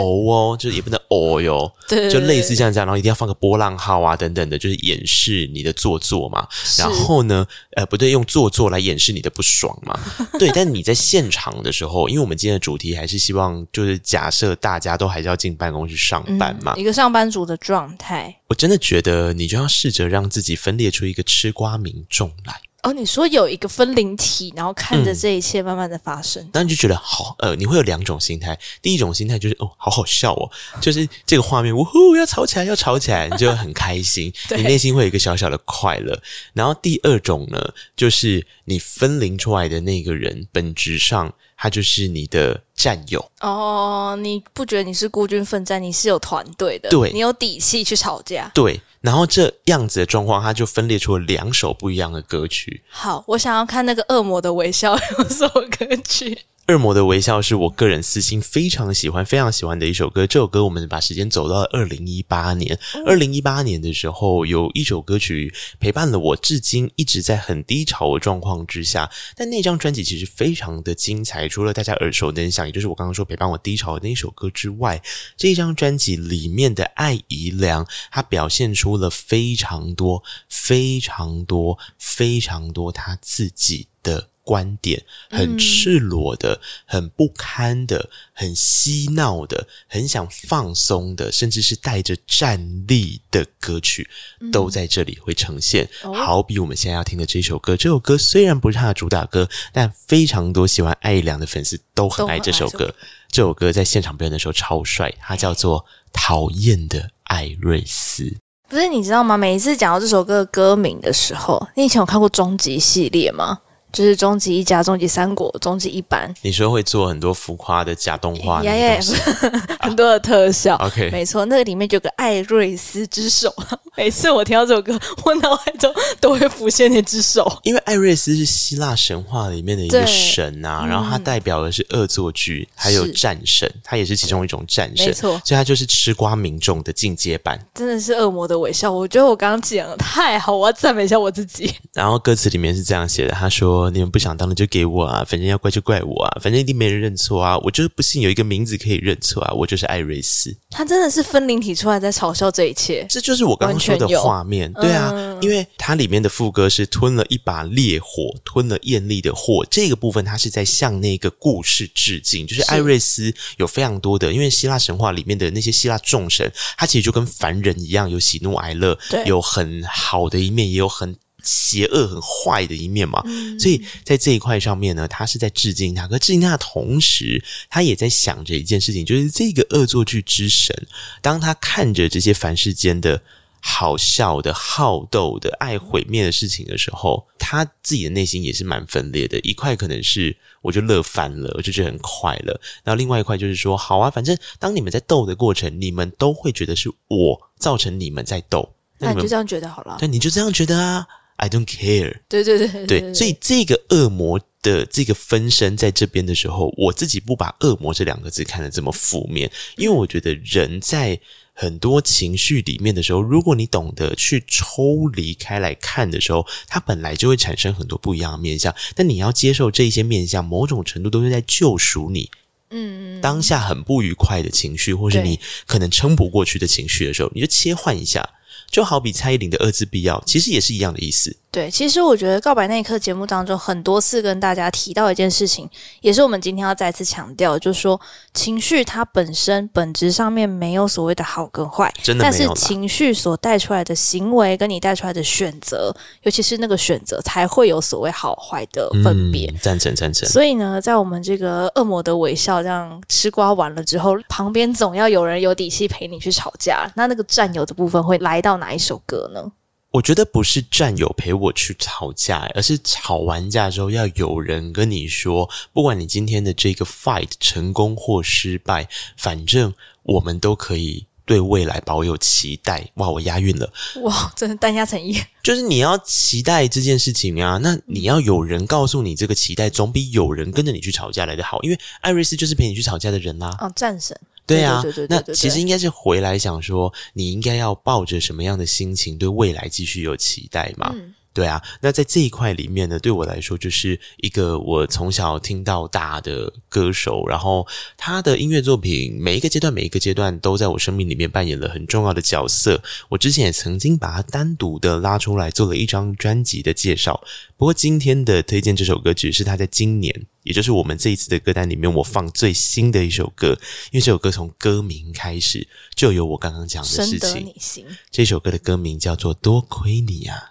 [0.54, 1.70] 哦，就是也不能哦哟。
[1.90, 6.48] 对，就类似这样这样，然后一定要放个波浪号啊，等等的，就是掩饰你的做作嘛。
[6.78, 7.46] 然后呢，
[7.76, 10.00] 呃，不对，用做作来掩饰你的不爽嘛。
[10.40, 10.96] 对， 但你在。
[11.02, 18.34] 现场的时候，因为我们今天的主题还是希望，就是假设大家都还是要进办公室上班嘛，嗯，一个上班族的状态。
[18.48, 22.62] 我真的觉得你就要试着让自己分裂出一个吃瓜民众来。
[22.84, 28.58] 哦，你说有一个分灵体，然后看着这一切慢慢的发生，那、嗯、你就觉得好，呃，你会有两种心态。
[28.82, 30.50] 第一种心态就是哦，好好笑哦，
[30.82, 36.20] 就是这个画面，呜呼，要吵起来，要吵起来，你就会很开心， 你内心会有一个小小的快乐。
[36.54, 44.18] 然后第二种呢，就是你分灵出来的那个人，本质上他就是你的战友哦。
[44.22, 45.82] 你不觉得你是孤军奋战？
[45.82, 48.82] 你是有团队的，对，你有底气去吵架，对。
[49.02, 52.84] 然后这样子的状况，他就分裂出了两首不一样的歌曲。
[52.90, 56.38] 好，我想要看那个恶魔的微笑有什么歌曲。
[56.72, 60.26] 恶魔的微笑是我个人私心非常喜欢、非常喜欢的一首歌。
[60.26, 62.80] 这首歌我们把时间走到了二零一八年。
[63.06, 69.12] 二零一八年的时候，有一首歌曲陪伴了我，至今一直在很低潮的状况之下。
[69.36, 75.02] 但那张专辑其实非常的精彩，除了大家耳熟能详，也就是我刚刚说陪伴我低潮的那一首歌之外，
[75.36, 84.31] 这一张专辑里面的艾怡良，他表现出了非常多、非常多、非常多他自己的。
[84.52, 94.10] 观点很赤裸的，很不堪的，很嬉闹的，很想放松的，甚至是带着战力的歌曲，
[94.52, 95.88] 都在这里会呈现。
[96.14, 102.94] 好比我们现在要听的这首歌，这首歌虽然不是他的主打歌，但非常多喜欢艾怡良的粉丝都很爱这首歌。
[103.30, 105.80] 这首歌在现场表演的时候超帅，它叫做
[106.12, 108.24] 《讨厌的艾瑞斯》。
[108.68, 109.38] 不是你知道吗？
[109.38, 113.58] 每一次讲到这首歌的歌名的时候，你以前有看过终极系列吗？
[113.92, 116.34] 就是终极一家、终极三国、终极一班。
[116.42, 119.00] 你说会做很多浮夸的假动画，呀呀，
[119.80, 120.76] 很多的特效。
[120.76, 123.54] 啊、OK，没错，那个里面就有个艾瑞斯之手。
[123.98, 127.60] 每次我听到这首歌，我脑海中都会浮现那只手。
[127.64, 135.08] 因为艾瑞斯是希腊神话里面的一个神啊，然后他代表的是恶作剧，还有战神，他也是其中一种战神。
[135.08, 137.60] 没错，所以他就是吃瓜民众的进阶版。
[137.76, 138.90] 真的是恶魔的微笑。
[138.92, 141.74] 我觉得我刚刚讲的太好，我要赞美一下我自己。
[141.94, 143.81] 然后歌词里面是这样写的，他说。
[143.90, 150.56] 你们不想当的就给我啊，反正要怪就怪我啊，反正一定没人认错啊，我就是不信有一个名字可以认错啊，我就是艾瑞斯。
[150.70, 171.16] 他真的是分灵体出来在嘲笑这一切，这就是我刚刚说的画面，对啊，嗯、因为它里面的副歌是吞了一把烈火，吞了艳丽的火，这个部分它是在向那个故事致敬，就是艾瑞斯有非常多的，因为希腊神话里面的那些希腊众神，他其实就跟凡人一样，有喜怒哀乐，对，有很好的一面，也有很。
[171.44, 180.76] 邪恶很坏的一面嘛，嗯、所以在这一块上面呢，他是在致敬他，可致敬他的同时，他也在想着一件事情，就是这个恶作剧之神，
[181.22, 183.22] 当他看着这些凡世间的
[183.60, 189.40] 好笑的、好斗的、爱毁灭的事情的时候，他自己的内心也是蛮分裂的。
[189.42, 199.98] 一块可能是我就乐翻了，我就觉得很快乐；然后另外一块就是说，好啊，反正当你们在斗的过程，你们都会觉得是我造成你们在斗，那你，那你就这样觉得好了。
[200.00, 201.08] 对，你就这样觉得啊。
[201.42, 202.20] I don't care。
[202.30, 211.20] 对对对对，对，所以这个恶魔的这个分身在这边的时候，我自己不把恶魔这两个字看得这么负面，因为我觉得人在
[211.54, 218.74] 很多情绪里面的时候，如果你懂得去抽离开来看的时候，它本来就会产生很多不一样的面相。
[218.94, 222.30] 但你要接受这些面相，某种程度都是在救赎你。
[222.70, 228.30] 嗯，当下很不愉快的情绪，或是你可能撑不过去的情绪的时候，你就切换一下。
[228.72, 231.36] 就好比蔡依林的《二字必要》，其实也是一样的意思。
[231.52, 238.00] 对，其实我觉得《告白那一刻》节目当中很多次跟大家提到一件事情，也是我们今天要再次强调，就是说
[238.34, 242.24] 情绪它本身本质上面没有所谓的好跟坏，真的。
[242.24, 249.48] 但是情绪所带出来的行为跟你带出来的选择，尤其是那个选择，才会有所谓好坏的分别。
[249.48, 250.30] 嗯，赞成赞成。
[250.30, 256.90] 所以呢，在我们这个恶魔的微笑这样吃瓜完了之后，旁边总要有人有底气陪你去吵架。
[256.96, 259.52] 那那个占有的部分会来到哪一首歌呢？
[259.90, 272.90] 我觉得不是战友陪我去吵架，而是吵完架之后要有人跟你说，不管你今天的这个 fight 成功或失败，反正我们都可以对未来保有期待。
[272.94, 273.74] 哇，我押韵了！
[274.04, 275.14] 哇，真的单押成一。
[275.44, 281.62] 就是你要期待这件事情啊，那你要有人告诉你这个期待，总比有人跟着你去吵架来的好。
[281.64, 283.54] 因为艾瑞斯就是陪你去吵架的人啦。
[283.60, 284.18] 哦，战神。
[284.52, 290.92] 对啊，那其实应该是回来想说，你应该要抱着什么样的心情，对未来继续有期待嘛？
[290.96, 297.66] 嗯对啊，那在这一块里面呢，对我来说就是一个我从小听到大的歌手，然后
[297.96, 302.84] 他的音乐作品每一个阶段每一个阶段都在我生命里面扮演了很重要的角色。
[303.08, 307.24] 我之前也曾经把他单独的拉出来做了一张专辑的介绍。
[307.56, 313.58] 不过今天的推荐这首歌只是他在今年，也就是我们这一次的歌单里面我放最新的一首歌，
[313.92, 315.66] 因为这首歌从歌名开始
[315.96, 317.86] 就有我刚刚讲的事情。
[318.12, 320.51] 这首歌的歌名叫做《多亏你呀》啊。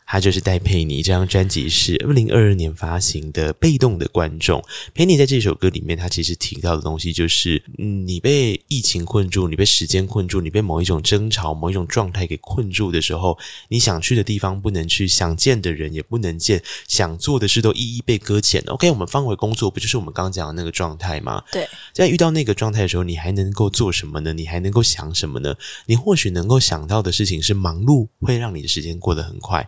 [0.11, 4.59] 他就是戴佩妮，这张专辑是二零二二年发行的《被动的观众》。
[4.93, 13.39] 佩妮在这首歌里面，他其实提到的东西就是，你被疫情困住，你被时间困住，你被某一种争吵、某一种状态给困住的时候，
[13.69, 18.61] 你想去的地方不能去，想见的人也不能见，想做的事都一一被搁浅。
[18.67, 21.41] OK，我们放回工作，不就是我们刚刚讲的那个状态吗？
[21.53, 24.33] 对，在遇到那个状态的时候，你还能够做什么呢？
[24.33, 25.55] 你还能够想什么呢？
[25.85, 29.65] 你或许能够想到的事情是，忙碌会让你的时间过得很快。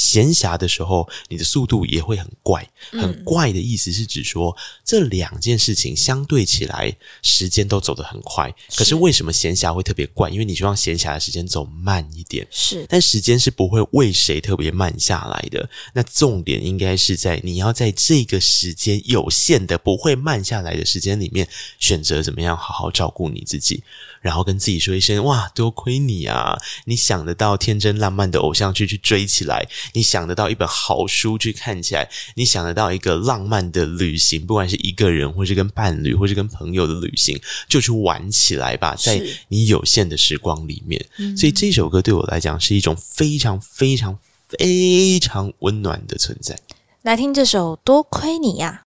[0.00, 2.66] 闲暇的时候，你的速度也会很怪。
[2.92, 8.50] 很怪的意思是指说，嗯、这两件事情相对起来，时间都走得很快。
[8.74, 10.30] 可是为什么闲暇会特别怪？
[10.30, 12.46] 因为你希望闲暇的时间走慢一点。
[12.50, 15.68] 是，但时间是不会为谁特别慢下来的。
[15.92, 21.46] 那重点应该是在你要在这个时间有限的、不会慢下来的时间里面，
[21.78, 23.84] 选择怎么样好好照顾你自己。
[24.22, 26.58] 然后跟自己说一声：“哇，多亏你啊！
[26.84, 41.04] 你想得到天真浪漫的偶像剧去追起来，你想得到一本好书去看起来，你想得到一个浪漫的旅行，不管是一个人，或是跟伴侣，或是跟朋友的旅行，就去玩起来吧，在你有限的时光里面。
[41.36, 44.18] 所以这首歌对我来讲是一种非常非常
[44.48, 46.58] 非常温暖的存在。
[47.02, 48.82] 来听这首《多亏你呀》。”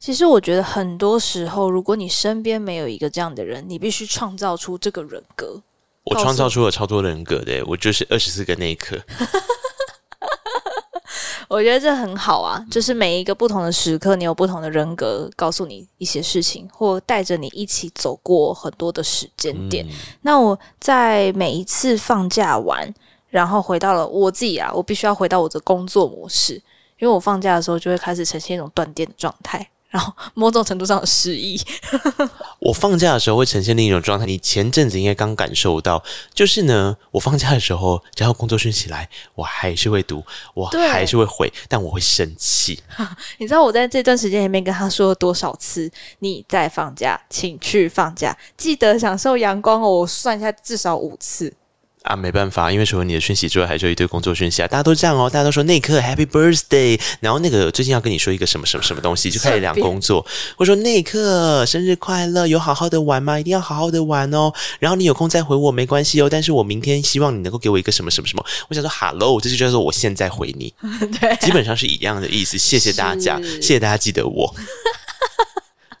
[0.00, 5.60] 其实我觉得很多时候，如果你身边没有一个这样的人，你必须创造出这个人格。
[6.04, 8.96] 我创造出了超多人格的，我就是二十四个那一刻。
[11.48, 19.86] 我觉得这很好啊，就是每一个不同的时刻，你有不同的人格，告诉你一些事情，或带着你一起走过很多的时间点。
[19.88, 19.92] 嗯。
[20.20, 22.92] 那我在每一次放假完，
[23.30, 26.54] 然后回到了我自己啊，我必须要回到我的工作模式，
[26.98, 29.66] 因为我放假的时候就会开始呈现一种断电的状态。
[29.88, 31.60] 然后某种程度上的失忆。
[32.60, 34.26] 我放假的时候会呈现另一种状态。
[34.26, 36.02] 你前阵子应该刚感受到，
[36.34, 40.24] 就是呢，我放假的时候，只要工作讯息来，我还是会读，
[40.54, 42.80] 我还是会回，但我会生气。
[43.38, 45.90] 你知道我在这段时间里面跟他说了多少次？
[46.18, 49.88] 你在放假，请去放假，记得享受阳光哦。
[49.88, 51.54] 我算一下，至少五次。
[52.02, 54.68] 啊，没办法，因为除了你的讯息之外，还是有一堆工作讯息啊。
[54.68, 60.24] 大家都这样哦，大家都说内克 Happy Birthday，然后那个最近要跟你说一个什么什么什么东西，就开始聊工作。
[60.56, 63.38] 或者说内克生日快乐，有好好的玩吗？
[63.38, 64.52] 一定要好好的玩哦。
[64.78, 68.44] 然后你有空再回我没关系哦，但是我明天希望你能够给我一个什么什么什么。
[68.68, 70.72] 我想说 Hello，这就叫做我现在回你，
[71.20, 72.56] 对，基本上是一样的意思。
[72.56, 74.54] 谢谢大家，谢谢大家记得我。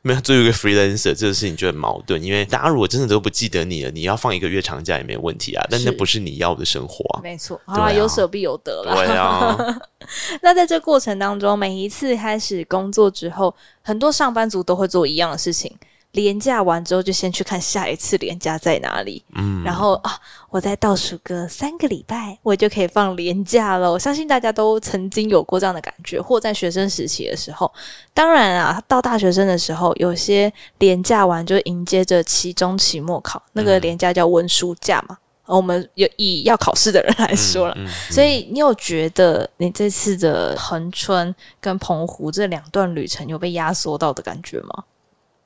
[0.02, 2.22] 没有，作为一个 freelancer，这个事情就很矛盾。
[2.22, 5.66] 因为大家如果真的都不记得你了，你要放一个月长假也没问题啊。
[5.68, 7.20] 但那不是你要的生活啊。
[7.22, 8.94] 没错，好啊，有舍必有得了。
[8.94, 9.56] 对啊。
[10.40, 15.76] 那在这过程当中，每一次开始工作之后，很多上班族都会做一样的事情。
[16.12, 19.22] 连假完之后，就先去看下一次廉价在哪里。
[19.34, 23.92] 嗯，然后啊，我再倒数个三个礼拜，我就可以放廉价了。
[23.92, 27.70] 我相信大家都曾经有过这样的感觉，或在学生时期的时候。
[28.14, 35.16] 当然啊，到大学生的时候，有些廉价完就迎接着期中、期末考，那个廉价叫温书假嘛。
[35.46, 44.84] 嗯，我们有以要考试的人来说了，嗯嗯嗯，所以你有觉得你这次的恒春跟澎湖这两段旅程有被压缩到的感觉吗？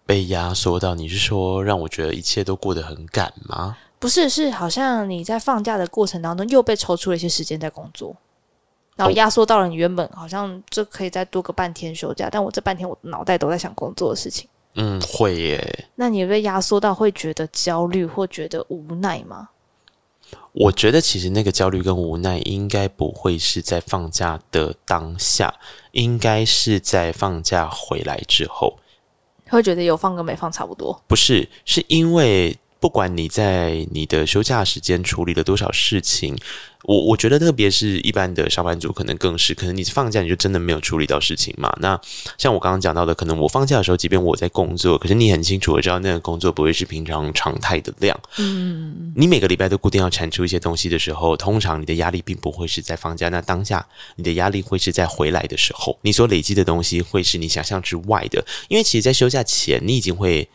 [0.05, 3.77] 被压缩到，你是说让我觉得一切都过得很赶吗？
[3.99, 8.17] 不是，是好像你在放假的过程当中又被抽出了一些时间在工作，
[8.97, 14.49] 然后压缩到了你原本好像就可以再多个半天休假，但我这半天我脑袋都在想工作的事情。
[14.75, 15.87] 嗯，会耶。
[15.95, 19.51] 那你被压缩到会觉得焦虑或觉得无奈吗？
[20.53, 25.55] 我觉得其实那个焦虑跟无奈应该不会是在放假的当下，
[25.93, 28.79] 应该是在放假回来之后。
[29.53, 31.01] 会觉得有放跟没放差不多？
[31.07, 36.37] 不是，是因为不管你在你的休假时间处理了多少事情。
[36.85, 41.73] 我我觉得，特别是一般的上班族，可能更是，可能你放假你就真的没有处理到事情嘛。
[41.79, 42.01] 那
[42.37, 48.21] 像我刚刚讲到的，可能我放假的时候，即便我在工作，可是你很清楚我知道那个工作不会是平常常态的量。
[48.39, 58.45] 嗯，你每个礼拜都固定要产出一些东西的时候，通常你的压力并不会是在放假那当下，你的压力会是在回来的时候，你所累积的东西会是你想象之外的。
[58.67, 60.49] 因为其实，在休假前，你已经会。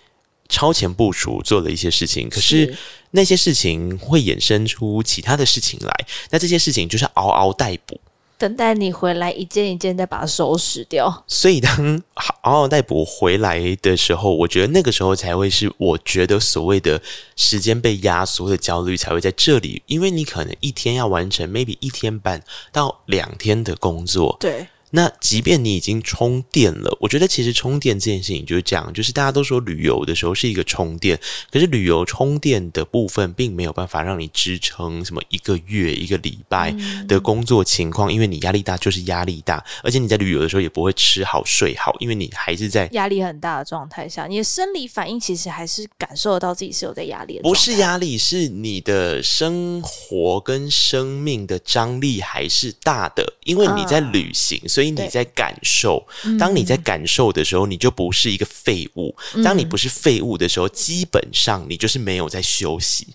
[0.49, 2.75] 超前部署做了一些事情，可是
[3.11, 7.99] 那些事情会衍生出其他的事情来，那这些事情就是嗷嗷待哺，
[8.37, 11.23] 等待你回来一件一件再把它收拾掉。
[11.27, 12.01] 所以当
[12.43, 17.01] 嗷嗷待哺回来的时候，我觉得那个时候才会是我觉得所谓的
[17.35, 24.67] 时间被压缩的焦虑才会在这里，因为你可能一天要完成 maybe 一天半到两天的工作，对。
[24.91, 31.19] 那即便你已经充电了，我觉得其实充电这件事情就是这样，就是大家都说旅游的时候是一个充电，
[31.51, 36.73] 可是旅游充电的部分并没有办法让你支撑什么一个月、一个礼拜
[37.05, 54.57] 的工作情况，因为你压力大就是压力大，而且你在旅游的时候也不会吃好睡好，因为你还是在压力很大的状态下，你的生理反应其实还是感受得到自己是有在压力的，不是压力，是你的生活跟生命的张力还是大的，因为你在旅行。
[54.59, 56.05] 啊所以你在感受，
[56.37, 59.15] 当你在感受的时候，你就不是一个废物。
[59.43, 63.07] 当你不是废物的时候，基本上你就是没有在休息。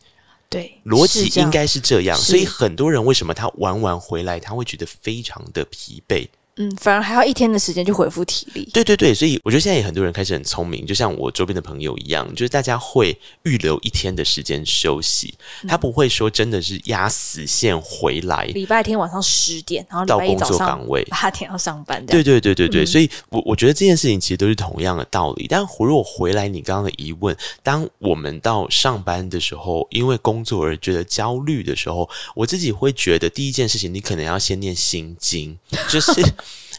[0.49, 2.19] 对，逻辑应该是这样。
[2.19, 6.27] 所以很多人为什么他玩完回来，他会觉得非常的疲惫。
[6.57, 8.69] 嗯，反而还要一天的时间去恢复体力。
[8.75, 18.45] 对对对，所以我觉得现在也很多人开始很聪明，就像我周边的朋友一样，就是大家会预留一天的时间休息，嗯、他不会说真的是压死线回来。
[18.47, 22.05] 礼拜天晚上十点，然后到工作岗位八点要上班。
[22.05, 25.47] 对对对对对，嗯、所以我我觉得这件事情其实都是同样的道理。
[25.49, 36.13] 但如果回来你刚刚的疑问，当我们到上班的时候，因为工作而觉得焦虑的时候，我自己会觉得第一件事情，你可能要先念心经，就是。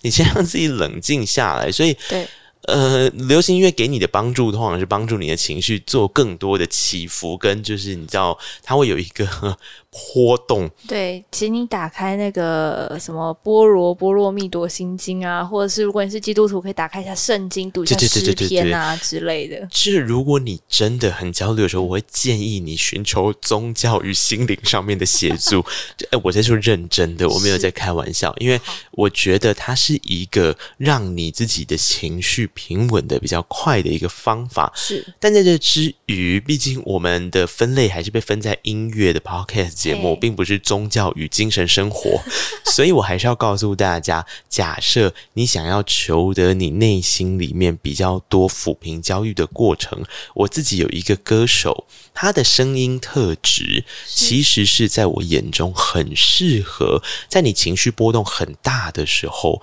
[0.04, 2.28] 你先让自己冷静下来，所以，对，
[2.68, 9.58] 呃，流行音乐给你的帮助，通常是帮助你的情绪做更多的起伏，跟就是你知道，它会有一个。
[9.94, 19.60] 波动对，请你打开那个什么《波罗波罗蜜多心经》啊，或者是如果你是基督徒，可以打开一下圣经，读一下诗篇啊之类的。
[19.70, 25.64] 就是如果你真的很焦虑的时候，我会建议你寻求宗教与心灵上面的协助。
[26.10, 28.60] 哎，我在说认真的，我没有在开玩笑，因为
[28.92, 34.72] 我觉得它是一个让你自己的情绪平稳的比较快的一个方法。
[34.76, 39.83] 是，但在这之余，毕竟我们的分类还是被分在音乐的 podcast。
[39.84, 42.22] 节目并不是宗教与精神生活，
[42.72, 50.02] 所以我还是要告诉大家：假设你想要求得你内心里面比较多抚平焦虑的过程，
[50.36, 59.62] 我自己有一个歌手，他的声音特质其实是在我眼中很适合在你情绪波动很大的时候。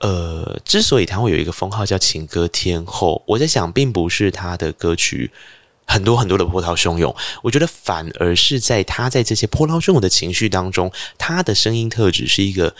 [0.00, 5.30] 呃，之所以他会有一个封号叫情歌天后，我在想，并不是他的歌曲。
[5.86, 12.74] 很多很多的波涛汹涌，我觉得反而是在他在这些波涛汹涌的情绪当中，他的声音特质是一个，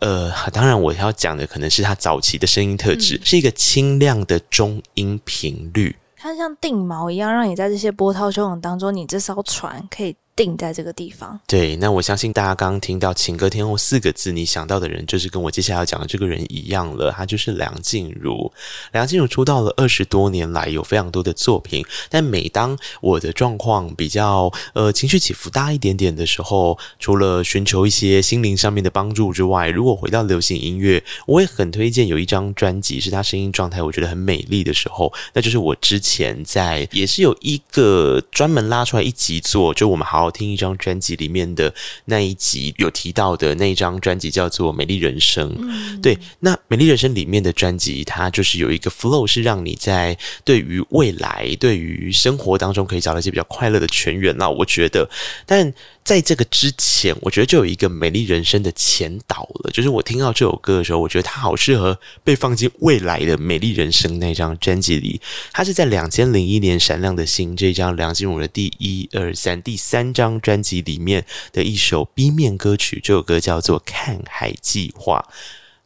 [0.00, 10.14] 呃，当然我要讲的可能是他早期的声音特质，嗯、是一个清亮的中音频率，它像定锚一样，让你在这些波涛汹涌当中，你这艘船可以。
[10.38, 11.38] 定在这个地方。
[11.48, 18.52] 对，那我相信大家刚刚听到“情歌天后”四个字，你想到的人就是跟我接下来要讲的这个人一样了，他就是梁静茹。
[18.92, 21.84] 梁静茹出道了二十多年来，有非常多的作品。
[22.08, 40.27] 但每当我的状况比较呃情绪起伏大一点点的时候，除了寻求一些心灵上面的帮助之外，如果回到流行音乐，我也很推荐有一张专辑，是他声音状态我觉得很美丽的时候，那就是我之前在也是有一个专门拉出来一集做，就我们好好。
[40.30, 41.72] 听一张专辑里面的
[42.04, 45.48] 那一集有提到的那一张专辑叫做《美丽人生》。
[45.58, 54.36] 嗯，对，那《美丽人生》里面的专辑，它就是有一个 flow，是让你在对于未来、对于生活当中可以找到一些比较快乐的泉源。
[54.36, 55.08] 那我觉得，
[55.46, 55.72] 但。
[56.08, 59.70] 在这个之前，我觉得就有一个美丽人生的前导了。
[59.70, 65.20] 就是我听到这首歌的时候，我觉得它好适合被放进未来的美丽人生那张专辑里。
[65.52, 72.98] 它是在两千零一年《闪亮的心》这张梁静茹的第一、二、三、第三张专辑里面的一首 B 面歌曲。
[73.04, 75.22] 这首歌叫做《看海计划》，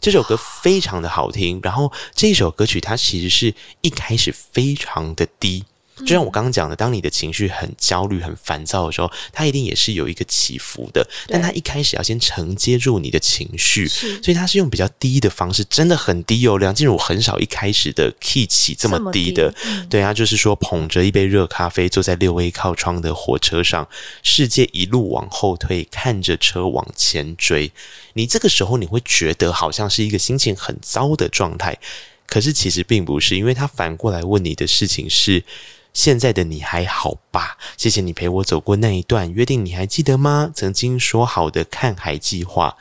[0.01, 1.59] 这首歌非常的好听。
[1.65, 5.65] 然后这首歌曲它其实是一开始非常的低。
[6.05, 11.07] 就像我刚刚讲的，当你的情绪很焦虑、很烦躁的时候，它一定也是有一个起伏的。
[11.29, 16.59] 但它一开始要先承接住你的情绪，所以它是用比较低的方式，真的很低哦。
[16.59, 23.89] 梁静茹很少一开始的 key 起这么低的，低嗯、对啊，就是说捧着一杯热咖啡，坐在六 A 靠窗的火车上，
[24.23, 27.71] 世界一路往后退，看着车往前追。
[28.15, 31.79] 你这个时候你会觉得好像是一个心情很糟的状态，
[32.27, 35.45] 可是其实并不是，因为他反过来问你的事情是。
[35.93, 37.59] 现在的你还好吧？
[37.77, 40.51] 谢谢你陪我走过那一段约定，你还记得吗？
[40.55, 42.77] 曾经说好的看海计划，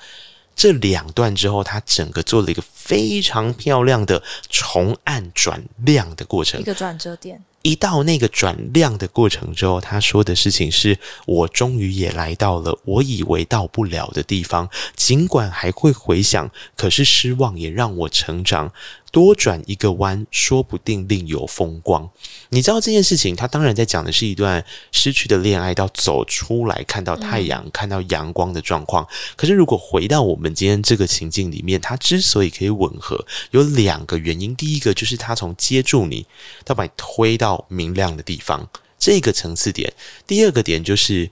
[0.56, 7.44] 这两段之后，他整个做了一个非常漂亮的从暗转亮的过程，一个转折点。
[7.64, 10.98] 一到那个转亮的过程之后，他说的事情是
[11.28, 18.74] 我终于也来到了我以为到不了的地方，尽管还会回想，可是失望也让我成长。
[19.12, 22.10] 多转一个弯，说不定另有风光。
[22.50, 29.06] 你知道这件事情，他当然在讲的是一段失去的恋爱，到走出来看到太阳、看到阳光的状况。
[29.36, 34.56] 可是如果回到我们今天这个情境里面，它之所以可以吻合，有两个原因。
[34.56, 36.26] 第一个就是他从接住你，
[36.64, 39.94] 到把你推到明亮的地方，这个层次点。
[40.26, 41.30] 第二个点就是。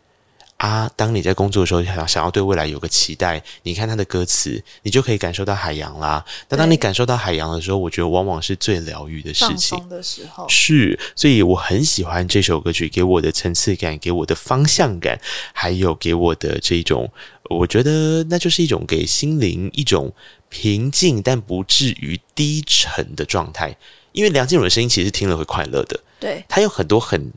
[0.60, 6.26] 啊，当你在工作的时候，想想要对未来有个期待，你看他的歌词，你就可以感受到海洋啦。
[6.50, 9.88] 那当你感受到海洋的时候，我觉得往往是最疗愈的事情。
[9.88, 15.18] 的时候是，所以我很喜欢这首歌曲，给我的层次感，给我的方向感，
[15.54, 17.10] 还有给我的这种，
[17.50, 20.14] 我觉得那就是一种给心灵一种
[20.50, 23.74] 平静，但不至于低沉的状态。
[24.12, 27.32] 因为梁静茹的声音其实听了会快乐的，对，他有很多很。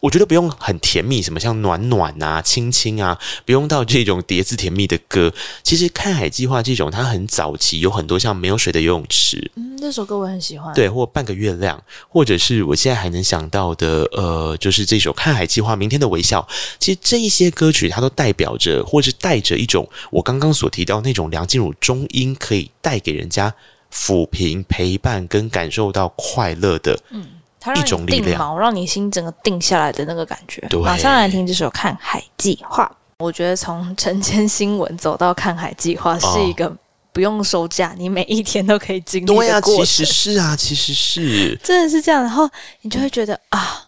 [0.00, 5.32] 我觉得不用很甜蜜，什么像暖暖啊、亲亲啊，不用到这种叠字甜蜜的歌。
[5.62, 10.72] 其实看海计划这种，它很早期，有很多像没有水的游泳池，嗯，那首歌我很喜欢。
[10.74, 16.46] 对，或半个月亮，或者是我现在还能想到的，呃，就是这首看海计划，明天的微笑。
[16.78, 23.54] 其实这一些歌曲，它都代表着，或是带着一种我刚刚所提到那种梁静茹中音可以带给人家
[23.92, 27.26] 抚平、陪伴跟感受到快乐的，嗯。
[27.74, 30.60] 一种力量，让你心整个定下来的那个感觉。
[30.68, 32.84] 对，马上来听这首《看海计划》。
[33.18, 36.70] 我觉得从晨间新闻走到《看海计划》是一个
[37.12, 39.42] 不用收假，你每一天都可以经历的过程。
[39.42, 42.22] 对啊，其实是啊，其实是真的是这样。
[42.22, 42.46] 然后
[42.82, 43.80] 你就会觉得啊，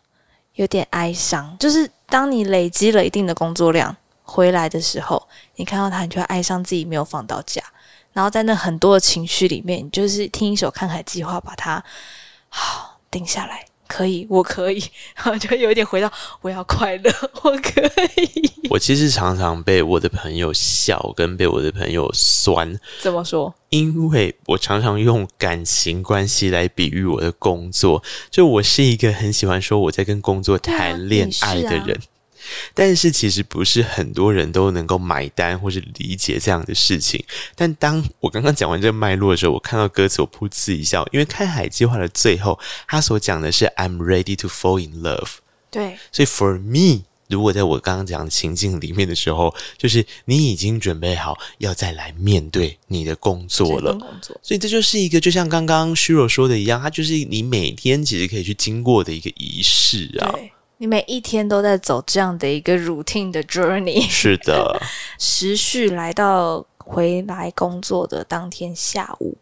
[0.55, 1.55] 有点哀伤。
[1.61, 5.23] 就是当你累积了一定的工作量回来的时候，
[5.57, 7.63] 你看到他，你就会哀伤自己没有放到假。
[8.15, 11.85] 然后在那很多的情绪里面，你就是听一首《看海计划》，把它
[12.49, 13.65] 好定下来。
[13.89, 14.81] 可以，我可以，
[15.17, 16.13] 然后就有一点回到
[16.43, 17.11] 我要快乐，
[17.43, 17.81] 我可
[18.23, 18.53] 以。
[18.71, 22.79] 我其实常常被我的朋友笑，跟被我的朋友酸。
[23.01, 23.53] 怎么说？
[23.71, 31.99] 因为我常常用感情关系来比喻我的工作，就我是一个很喜欢说我在跟工作谈恋爱的人。
[32.75, 37.25] 但是其实不是很多人都能够买单或是理解这样的事情。
[37.55, 45.37] 但当我刚刚讲完这个脉络的时候，我看到歌词，我噗嗤一笑，因为看海计划的最后，他所讲的是 "I'm ready to fall in love"。
[45.71, 53.93] 对，所以 for me，如果在我刚刚讲的情境里面的时候，就是你已经准备好要再来面对你的工作了。
[53.93, 60.33] 工作，所以这就是一个，就像刚刚虚弱说的一样，它就是你每天其实可以去经过的一个仪式啊。
[60.79, 64.81] 你每一天都在走这样的一个 routine 的 journey，是的。
[65.19, 69.37] 持续来到回来工作的当天下午，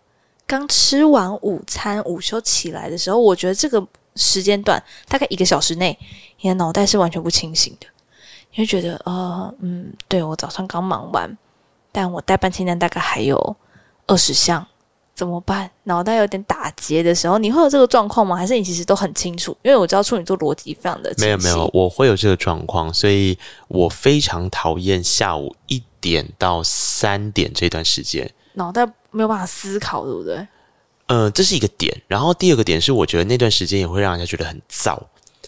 [0.46, 5.98] 刚吃完午餐，午休起来的时候，我觉得这个时间段大概一个小时内，
[6.40, 7.86] 你的脑袋是完全不清醒的，
[8.52, 11.36] 你会觉得，呃，嗯，对，我早上刚忙完，
[11.92, 13.56] 但我待办清单大概还有
[14.06, 14.66] 二十项。
[15.16, 15.68] 怎么办？
[15.84, 18.36] 脑袋有点打结的时候，你会有这个状况吗？
[18.36, 19.56] 还是你其实都很清楚？
[19.62, 21.10] 因为我知道处女座逻辑非常的。
[21.16, 23.36] 没有没有，我会有这个状况，所以
[23.68, 30.36] 我非常讨厌下午一点到三点这段时间，脑袋没有办法思考，对不对？
[31.06, 32.02] 嗯、呃，这是一个点。
[32.06, 35.00] 然后第二个点是，我觉得那段时间也会让人家觉得很燥，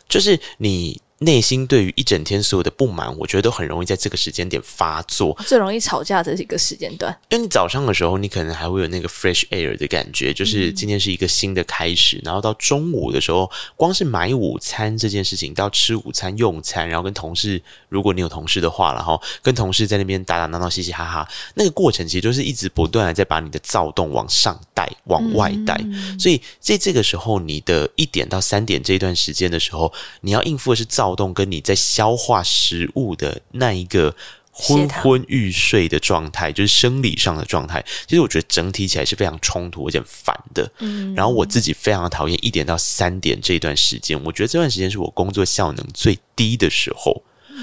[0.09, 0.99] 就是你。
[1.21, 7.13] 内心对于一整天所有的不满，我觉得都很容易在这个时间点发作，最容易吵架的一个时间段。
[7.31, 12.19] 因为你早上的时候，你可能还会有那个 fresh air 的感觉，就是今天是一个新的开始。
[12.19, 25.75] 嗯、然后到中午的时候，光是买午餐这件事情，到吃午餐、用餐，然后跟同事，如果你有同事的话，然后跟同事在那边打打闹闹、嘻嘻哈哈，那个过程其实就是一直不断的在把你的躁动往上带、往外带。
[25.83, 31.08] 嗯、所以在这个时候，你的一点到三点这一段时间的时候，你要应付的是躁。
[31.15, 34.15] 动跟你在消化食物的那一个
[34.51, 37.85] 昏昏欲睡的状态，就是生理上的状态。
[38.09, 40.69] 其实我觉得整体起来是非常冲突、有点烦的。
[40.81, 47.23] 嗯，然后我自己非常讨厌一点到三点这段时间，我觉得这段时间是我工作效能最低的时候。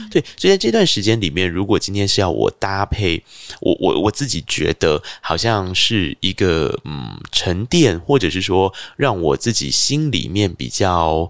[0.10, 3.22] 对，所以在这段时间里面，如果今天是要我搭配，
[3.60, 11.30] 我我我自己觉得好像是一个嗯沉淀，或者是说让我自己心里面比较。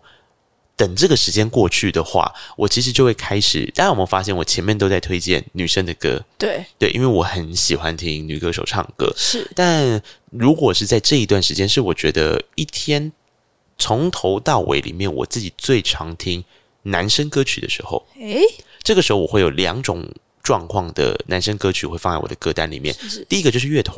[0.77, 3.65] 等这个时间过去的话，我其实就会开始。
[3.75, 6.21] 大家有没有发现，我前面都在推荐女生的歌？
[6.37, 9.13] 对对，因为我很喜欢听女歌手唱歌。
[9.15, 10.01] 是，但
[10.31, 13.11] 如果是在这一段时间，是我觉得一天
[13.77, 16.43] 从头到尾里面，我自己最常听
[16.83, 18.05] 男生歌曲的时候。
[18.19, 18.41] 诶，
[18.83, 20.05] 这个时候我会有两种
[20.43, 22.93] 状况的男生歌曲会放在我的歌单里面。
[22.95, 23.97] 是是，第一个就是乐团。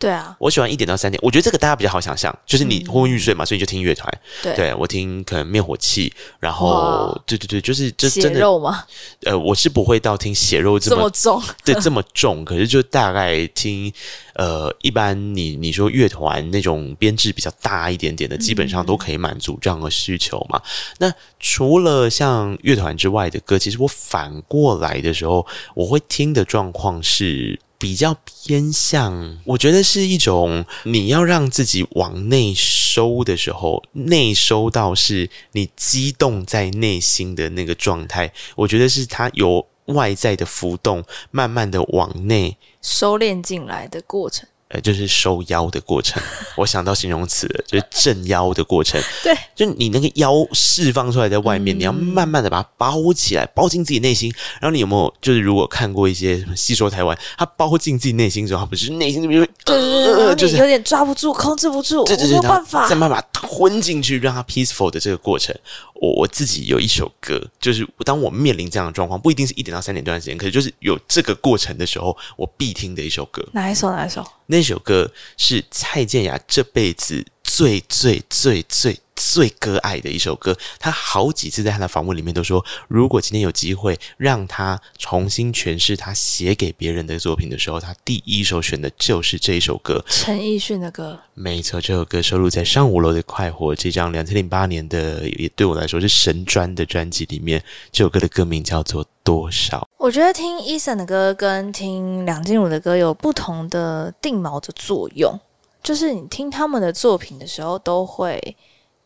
[0.00, 1.20] 对啊，我喜欢一点到三点。
[1.22, 4.10] 我觉得这个大家比较好想象，就是你昏昏欲睡嘛，所以你就听乐团。
[4.42, 8.84] 对，对我听可能灭火器，然后对对对，就是这真的血肉吗？
[9.24, 12.42] 呃，我是不会到听血肉这么，这么重， 对，这么重。
[12.46, 13.92] 可是就大概听，
[14.36, 20.58] 呃，一般你你说乐团那种编制比较大一点点的，基本上都可以满足这样的需求嘛。
[20.96, 27.60] 那除了像乐团之外的歌，其实我反过来的时候，我会听的状况是。
[27.80, 38.30] 比较偏向，我觉得是一种你要让自己往内收的时候，内收到是你激动在内心的那个状态。
[38.54, 44.46] 我觉得是它由外在的浮动，慢慢的往内收敛进来的过程。
[44.70, 46.22] 呃，就是收腰的过程，
[46.56, 49.00] 我想到形容词了，就是镇腰的过程。
[49.22, 54.32] 对，就你那个腰释放出来在外面，嗯、你要慢慢的把它包起来，包进自己内心。
[54.60, 65.52] 然后你有没有，就是如果看过一些什么戏说台湾，它包进自己内心之后，它不是内心那边，对对对，就是有点抓不住，控制不住，对对对，没有办法，再慢慢把它吞进去，让它 peaceful 的这个过程。
[65.94, 73.46] 我我自己有一首歌，就是当我面临这样的状况，不一定是一点到三点这段时间，可是就是有这个过程的时候，我必听的一首歌。
[73.52, 73.90] 哪一首？
[73.90, 74.24] 哪一首？
[74.46, 80.56] 那这首歌是蔡健雅这辈子最最最最最割爱的一首歌。
[80.78, 90.02] 他好几次在他的访问里面都说，如果今天有机会让他重新诠释他写给别人的作品的时候，他第一首选的就是这一首歌。
[90.08, 91.18] 陈奕迅的歌。
[91.34, 97.62] 没错，这首歌收录在《上五楼的快活》这张两千零八年的，也对我来说是神专的专辑里面。
[97.92, 99.78] 这首歌的歌名叫做《多少》。
[99.98, 105.38] 我觉得听 Eason 的歌跟听梁静茹的歌有不同的定锚的作用，
[105.82, 108.56] 就是你听他们的作品的时候都会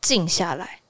[0.05, 0.81] 静下来。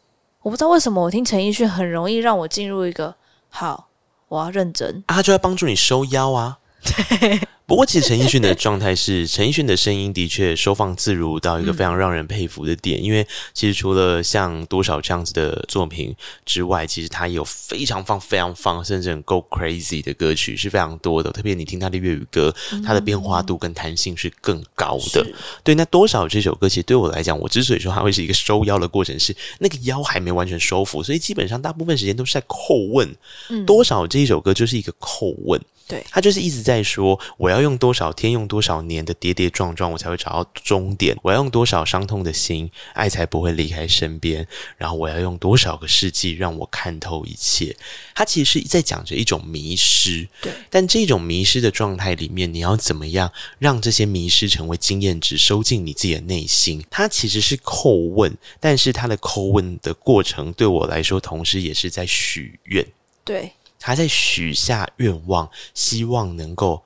[0.42, 3.14] 我不知道为什么我听陈奕迅很容易让我进入一个
[3.48, 3.88] 好，
[4.28, 6.58] 我要认真啊，他就要帮助你收腰啊。
[6.82, 7.40] 对。
[7.66, 13.00] 不过，其实陈奕迅的状态是，陈奕迅的声音的确收放自如到一个非常让人佩服的点。
[13.00, 21.30] 嗯、因为其实除了像多少这样子的作品之外，其实他也有非常放、非常放，甚至很 go crazy 的歌曲是非常多的。
[21.32, 22.54] 特别你听他的粤语歌，
[22.84, 25.22] 它的变化度跟弹性是更高的。
[25.22, 25.32] 嗯、
[25.64, 33.10] 对，那多少这首歌，其实对我来讲，我之所以说它会是一个收腰的过程，是那个腰还没完全收服，所以基本上大部分时间都是在叩问。
[33.48, 35.58] 嗯、多少这一首歌就是一个叩问。
[35.86, 41.16] 对，他就是一直在说，我要用多少天，用多少年的跌跌撞撞，我才会找到终点。
[41.22, 44.46] 我要用多少伤痛的心，爱才不会离开身边。
[44.76, 47.76] 然后我要用多少个世纪，让我看透一切。
[48.14, 50.28] 他其实是在讲着一种迷失。
[50.40, 56.84] 对，但这种迷失的状态里面，你要怎么样让这些迷失成为经验值，收进你自己的内心？
[56.90, 62.86] 他其实是叩问，但是他的叩问的过程，对我来说，同时也是在许愿。
[63.24, 63.52] 对。
[63.86, 66.82] 他在许下愿望，希望能够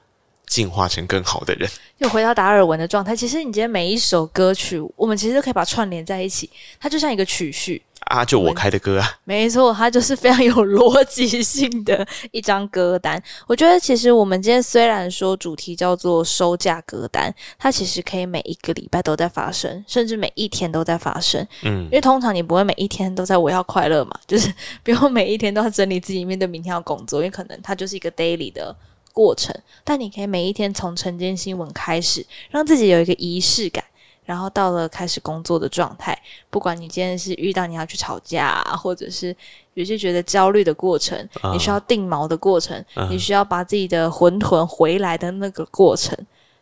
[0.48, 1.68] 进化成更好的人。
[1.98, 3.14] 又回到达尔文的状态。
[3.14, 6.48] 其实你今天每一首歌曲，我们其实都可以把串联在一起，
[6.80, 7.82] 它就像一个曲序。
[8.04, 13.22] 啊，就我开的歌啊，没错，它就是非常有逻辑性的一张歌单。
[13.46, 21.46] 我觉得其实我们今天虽然说主题叫做收价歌单，它其实可以每一个礼拜都在发生，甚至每一天都在发生。
[21.64, 24.50] 嗯，因为通常你不会每一天都在我要快乐嘛，就是
[24.82, 28.74] 不用每一天都要整理自己面对明天要工作，因为可能它就是一个 daily 的
[29.12, 29.54] 过程。
[29.84, 33.84] 但你可以每一天从晨间新闻开始，让自己有一个仪式感。
[34.24, 36.14] 然后到了开始工作的状态，
[36.50, 39.34] 不管你今天是遇到你要去吵架啊，或者是
[39.72, 46.14] 有些觉得焦虑的过程，uh, 你需要定锚的过程，uh, 你需要把自己的魂魂回来的那个过程，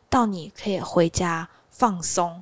[0.08, 2.40] 到你可以回家放松，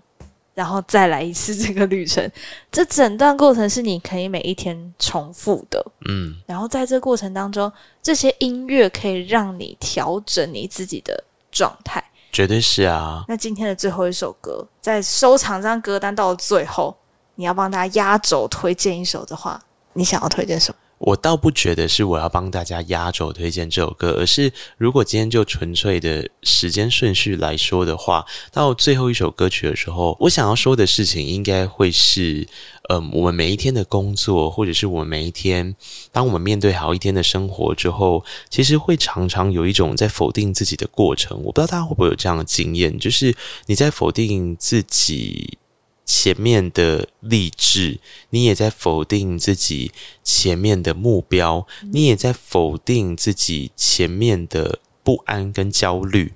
[0.54, 2.30] 然后再来一次这个旅程。
[2.72, 6.34] 这整段过程是你可以每一天重复的，嗯。
[6.46, 7.70] 然后在这过程当中，
[8.02, 12.02] 这些音乐可以让你调整你自己的状态。
[12.32, 13.24] 绝对是啊！
[13.28, 16.96] 那今天的最后一首歌，在收藏这张歌单到了最后，
[17.36, 19.60] 你要帮大家压轴推荐一首的话，
[19.92, 20.76] 你想要推荐什么？
[20.98, 32.46] 我倒不觉得是我要帮大家压轴推荐这首歌，而是如果今天就纯粹的时间顺序来说的话，到最后一首歌曲的时候，我想要说的事情应该会是。
[32.90, 35.74] 嗯，我们每一天的工作，或者是我们每一天，
[36.12, 41.34] 当我们面对好一天的生活之后，其实会常常有一种在否定自己的过程。
[41.44, 43.34] 我不知道大家会不会有这样的经验，就是
[43.64, 45.56] 你在否定自己
[46.04, 47.98] 前面的励志，
[48.30, 49.92] 你也在否定自己
[50.22, 56.32] 前面的目标，你也在否定自己前面的不安跟焦虑。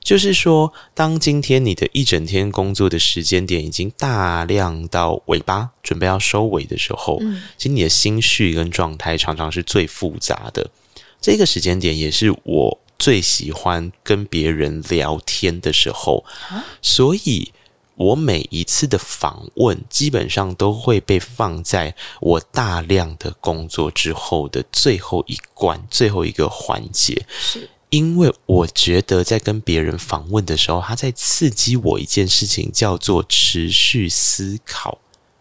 [0.00, 10.70] 就是说，当今天你的一整天工作的时间点已经大量到尾巴，准备要收尾的时候，嗯，其实你的心绪跟状态常常是最复杂的。
[11.20, 16.24] 这个时间点也是我最喜欢跟别人聊天的时候，
[16.80, 17.50] 所以
[17.96, 27.26] 我每一次的访问基本上都会被放在我大量的工作之后的最后一关、最后一个环节。
[27.38, 27.68] 是。
[27.88, 34.98] 因为我觉得在跟别人访问的时候，他在刺激我一件事情，叫做持续思考。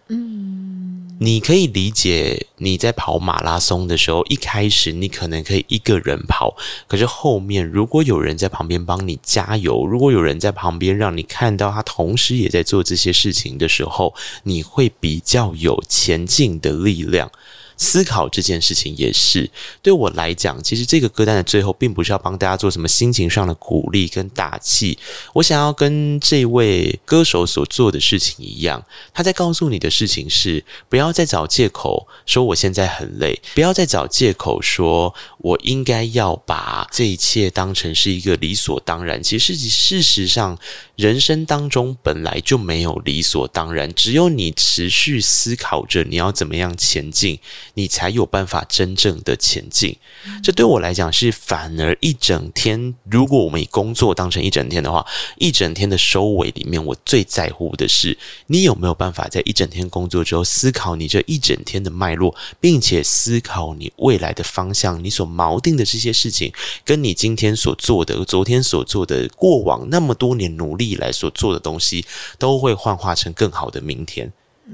[0.08, 6.56] 嗯，你可以理解你在跑马拉松的时候，一开始你可能可以一个人跑，
[6.88, 17.32] 可是后面如果有人在旁边帮你加油，如果有人在旁边让你看到他同时也在做这些事情的时候，你会比较有前进的力量。
[17.78, 19.50] 思考这件事情也是
[19.82, 24.98] 对我来讲，其实这个歌单的最后，并不是要帮大家做什么心情上的鼓励跟打气。
[25.34, 39.22] 我想要跟这位歌手所做的事情一样，他在告诉你的事情是：不要再找借口说我现在很累，不要再找借口说我应该要把这一切当成是一个理所当然。
[39.22, 40.58] 其实事实上，
[40.96, 47.40] 人生当中本来就没有理所当然，只有你持续思考着你要怎么样前进。
[47.76, 49.96] 你才有办法真正的前进。
[50.44, 52.96] 这对我来讲是反而一整天。
[53.10, 55.06] 如果我们以工作当成一整天的话，
[55.38, 58.18] 一整天的收尾里面，我最在乎的是
[58.48, 65.04] 你有没有办法在一整天工作之后思考你这一整天的脉络，并且思考你未来的方向。
[65.04, 66.52] 你所锚定的这些事情，
[66.84, 72.06] 跟你今天所做的、昨天所做的、过往那么多年努力以来所做的东西，
[72.40, 74.32] 都会幻化成更好的明天。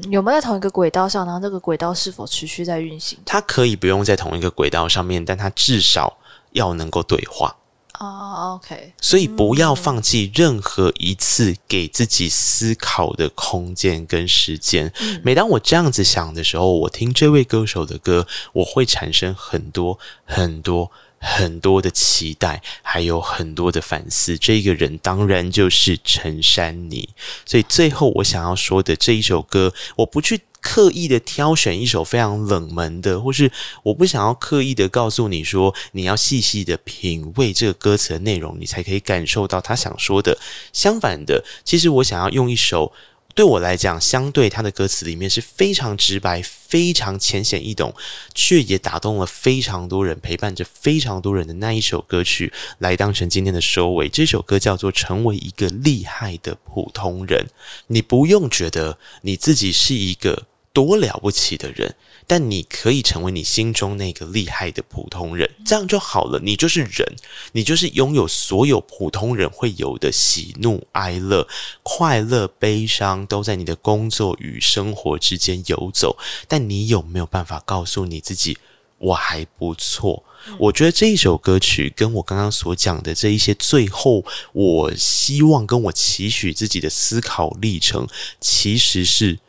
[0.09, 1.25] 有没有在同一个轨道上？
[1.25, 3.19] 然后这个轨道是否持续在运行？
[3.25, 6.17] 它可以不用在同一个轨道上面，但它至少
[6.51, 7.55] 要能够对话。
[7.99, 8.93] 哦，OK。
[8.99, 14.91] 所以不要放弃任何一次给自己思考的空间跟时间。
[14.99, 15.21] 嗯。
[15.23, 20.89] 每当我这样子想的时候，我听这位歌手的歌，我会产生很多很多。
[21.21, 24.35] 很多的期待，还有很多的反思。
[24.37, 27.07] 这个人当然就是陈珊妮。
[27.45, 33.51] 所以最后我想要说的这一首歌，我不去刻意的挑选一首非常冷门的，或是
[33.83, 40.37] 我不想要刻意的告诉你说，你要细细的品味这个歌词的内容，你才可以感受到他想说的。
[40.73, 42.91] 相反的，其实我想要用一首。
[43.33, 47.93] 对我来讲，相对他的歌词里面是非常直白、非常浅显易懂，
[48.33, 54.09] 却也打动了非常多人，陪伴着非常多人的那一首歌曲，来当成今天的收尾。
[54.09, 57.45] 这首歌叫做《成为一个厉害的普通人》，
[57.87, 61.95] 你不用觉得你自己是一个多了不起的人。
[62.31, 66.39] 但你可以成为你心中那个厉害的普通人，这样就好了。
[66.41, 67.05] 你就是人，
[67.51, 71.45] 你就是拥有所有普通人会有的喜怒哀乐、
[71.83, 76.17] 快乐悲伤，都在你的工作与生活之间游走。
[76.47, 78.57] 但你有没有办法告诉你自己，
[78.97, 80.23] 我还不错？
[80.57, 84.23] 我觉得这一首歌曲跟我刚刚所讲的这一些，最后
[84.53, 88.07] 我希望跟我期许自己的思考历程，
[88.39, 89.39] 其实是。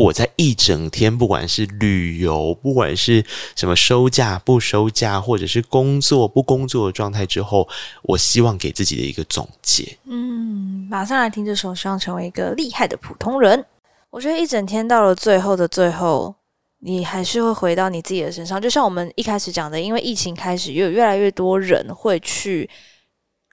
[0.00, 3.22] 我在一整天，不管是旅游，不管是
[3.54, 7.68] 什么收假不收假，或者是工作不工作的状态之后，
[8.04, 9.98] 我希望给自己的一个总结。
[10.06, 13.62] 嗯，马上来听这首，希望成为一个厉害的普通人。
[14.08, 16.34] 我觉得一整天到了最后的最后，
[16.78, 18.58] 你还是会回到你自己的身上。
[18.58, 22.68] 就像我们一开始讲的，因为疫情开始，又有越来越多人会去。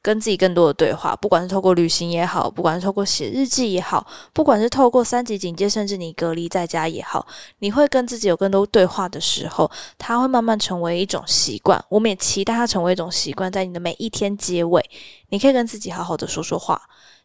[0.07, 7.27] 跟自己更多的对话，不管是透过旅行也好，不管是透过写日记也好，不管是透过三级警戒，甚至你隔离在家也好，
[7.59, 11.83] 你会跟自己有更多对话的时候，它会慢慢成为一种习惯。
[11.89, 14.81] 我们也期待它成为一种习惯，在你的每一天结尾，
[15.27, 16.81] 你可以跟自己好好的说说话，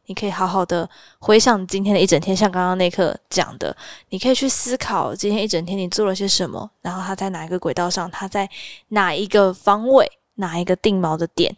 [0.07, 3.77] 你可以好好的回想今天的一整天，像刚刚那刻讲的，
[4.09, 8.51] 你可以去思考今天一整天你做了些什么，然后它在哪一个轨道上，它在
[8.89, 11.55] 哪一个方位，哪一个定锚的点。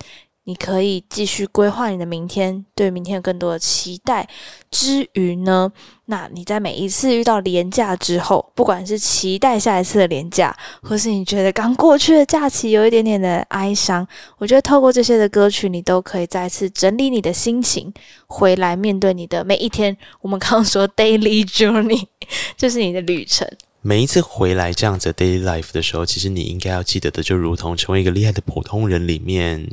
[0.47, 4.29] 你可以继续规划你的明天，对明天有更多的期待。
[4.71, 5.73] 之余呢，
[6.05, 17.91] 那你在每一次遇到廉价之后，不管是期待下一次的廉价，或是你觉得刚过去的假期有一点点的哀伤，我觉得透过这些的歌曲，你都可以再次整理你的心情，
[18.27, 19.97] 回来面对你的每一天。
[20.21, 22.05] 我们刚刚说 daily journey
[22.59, 23.49] 就是你的旅程。
[23.81, 29.67] 每一次回来这样子 daily life 的时候，其实你应该要记得的，就如同成为一个厉害的普通人里面。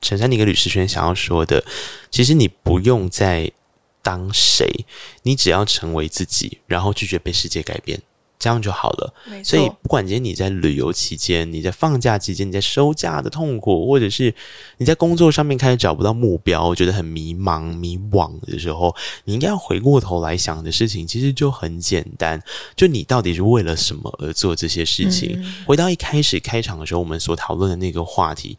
[0.00, 1.64] 陈珊妮跟吕士轩想要说的，
[2.10, 3.50] 其实你不用再
[4.02, 4.86] 当谁，
[5.22, 8.00] 你只要成为自己，然后拒绝被世界改变，
[8.38, 9.12] 这样就好了。
[9.44, 14.32] 所以，不管今天你在旅游期间，你在放假期间，你在休假的痛苦，或者是
[14.78, 18.94] 你在工作上面开始找不到目标，觉得很迷茫、迷惘的时候，
[19.24, 22.40] 你应该要回过头来想的事情，其实就很简单：
[22.76, 25.34] 就你到底是为了什么而做这些事情？
[25.42, 25.64] 嗯。
[25.66, 28.56] 回到一开始开场的时候，我们所讨论的那个话题。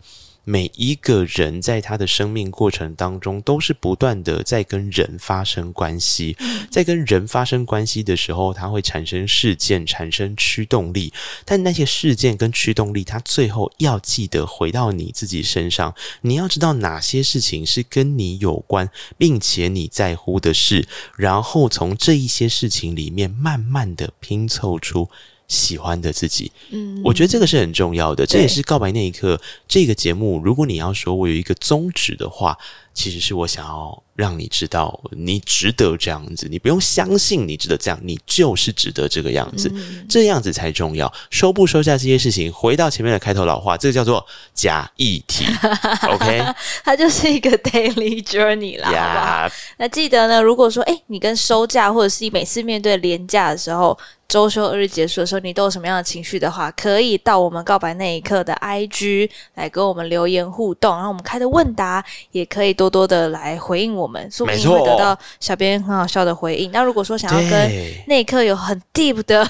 [0.50, 6.36] 每一个人在他的生命过程当中，都是不断的在跟人发生关系，
[6.72, 11.14] 在跟人发生关系的时候，他会产生事件，产生驱动力。
[11.46, 15.94] 但那些事件跟驱动力，他最后要记得回到你自己身上。
[16.22, 18.90] 你要知道哪些事情是跟你有关，
[19.20, 25.10] 并且你在乎的事，然后从这一些事情里面慢慢的拼凑出。
[25.50, 28.26] 喜欢的自己，嗯，我觉得这个是很重要的。
[28.26, 30.40] 这也是告白那一刻这个节目。
[30.42, 32.56] 如果你要说我有一个宗旨的话，
[32.94, 36.48] 其实是我想要让你知道，你值得这样子。
[36.52, 41.12] 你不用相信你值得这样，你就是值得这个样子，嗯、这样子才重要。
[41.32, 44.24] 收不收下这些事情，回到前面的开头老话，这个叫做
[44.54, 45.46] 假议题。
[46.12, 46.46] OK，
[46.84, 48.92] 它就是一个 daily journey 啦。
[48.92, 49.08] Yeah.
[49.08, 49.56] 好不好？
[49.78, 53.98] 那记得呢，如果说哎，你跟收假，或者是你每次面对廉价的时候。
[54.30, 66.72] 周休二日结束的时候，你都有什么样的情绪的话，可以到我们告白那一刻的 IG 来跟我们留言互动，然后我们开的问答也可以多多的来回应我们，说不定会得到小编很好笑的回应。
[66.72, 67.72] 那如果说想要跟
[68.06, 69.44] 那一刻有很 deep 的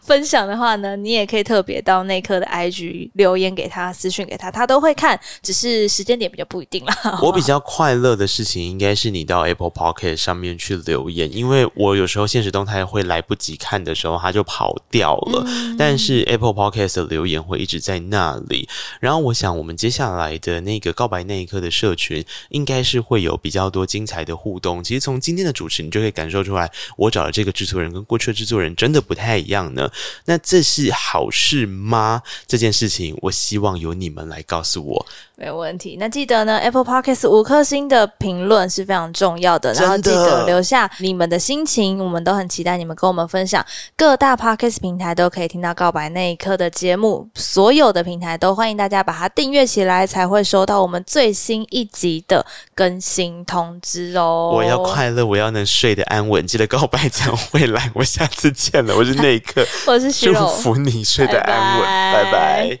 [0.00, 7.18] 分享的话呢，你也可以特别到那一刻的 IG 留言给他，私讯给他，他都会看，只是时间点比较不一定啦。
[7.20, 14.05] 我比较快乐的事情应该是你到 Apple Podcast 上面去留言，因为我有时候现实动态会来不及看的时候。
[14.10, 18.68] 然后他就跑掉了，嗯、但是 Apple Podcast 的留言会一直在那里。
[19.00, 24.82] 然后我想，我们接下来的那个告白那一刻的社群，应该是会有比较多精彩的互动。
[24.82, 29.90] 其实从今天的主持，你就可以感受出来，我找的这个制作人跟过去的制作人真的不太一样呢。
[30.24, 32.22] 那这是好事吗？
[32.46, 35.06] 这件事情，我希望由你们来告诉我。
[35.38, 35.98] 没有问题。
[36.00, 39.70] 那记得呢，Apple Podcast 五颗星的评论是非常重要的。
[39.74, 43.64] 然后记得留下你们的心情，我们都很期待你们跟我们分享。
[43.96, 54.50] 各大 Podcast 平台都可以听到《告白那一刻》的节目，所有的平台都欢迎大家把它订阅起来，才会收到我们最新一集的更新通知哦。
[54.54, 56.46] 我要快乐，我要能睡得安稳。
[56.46, 58.96] 记得告白才会来，我下次见了。
[58.96, 62.30] 我是那一刻， 我是许祝福你睡得安稳，拜拜。
[62.32, 62.80] 拜拜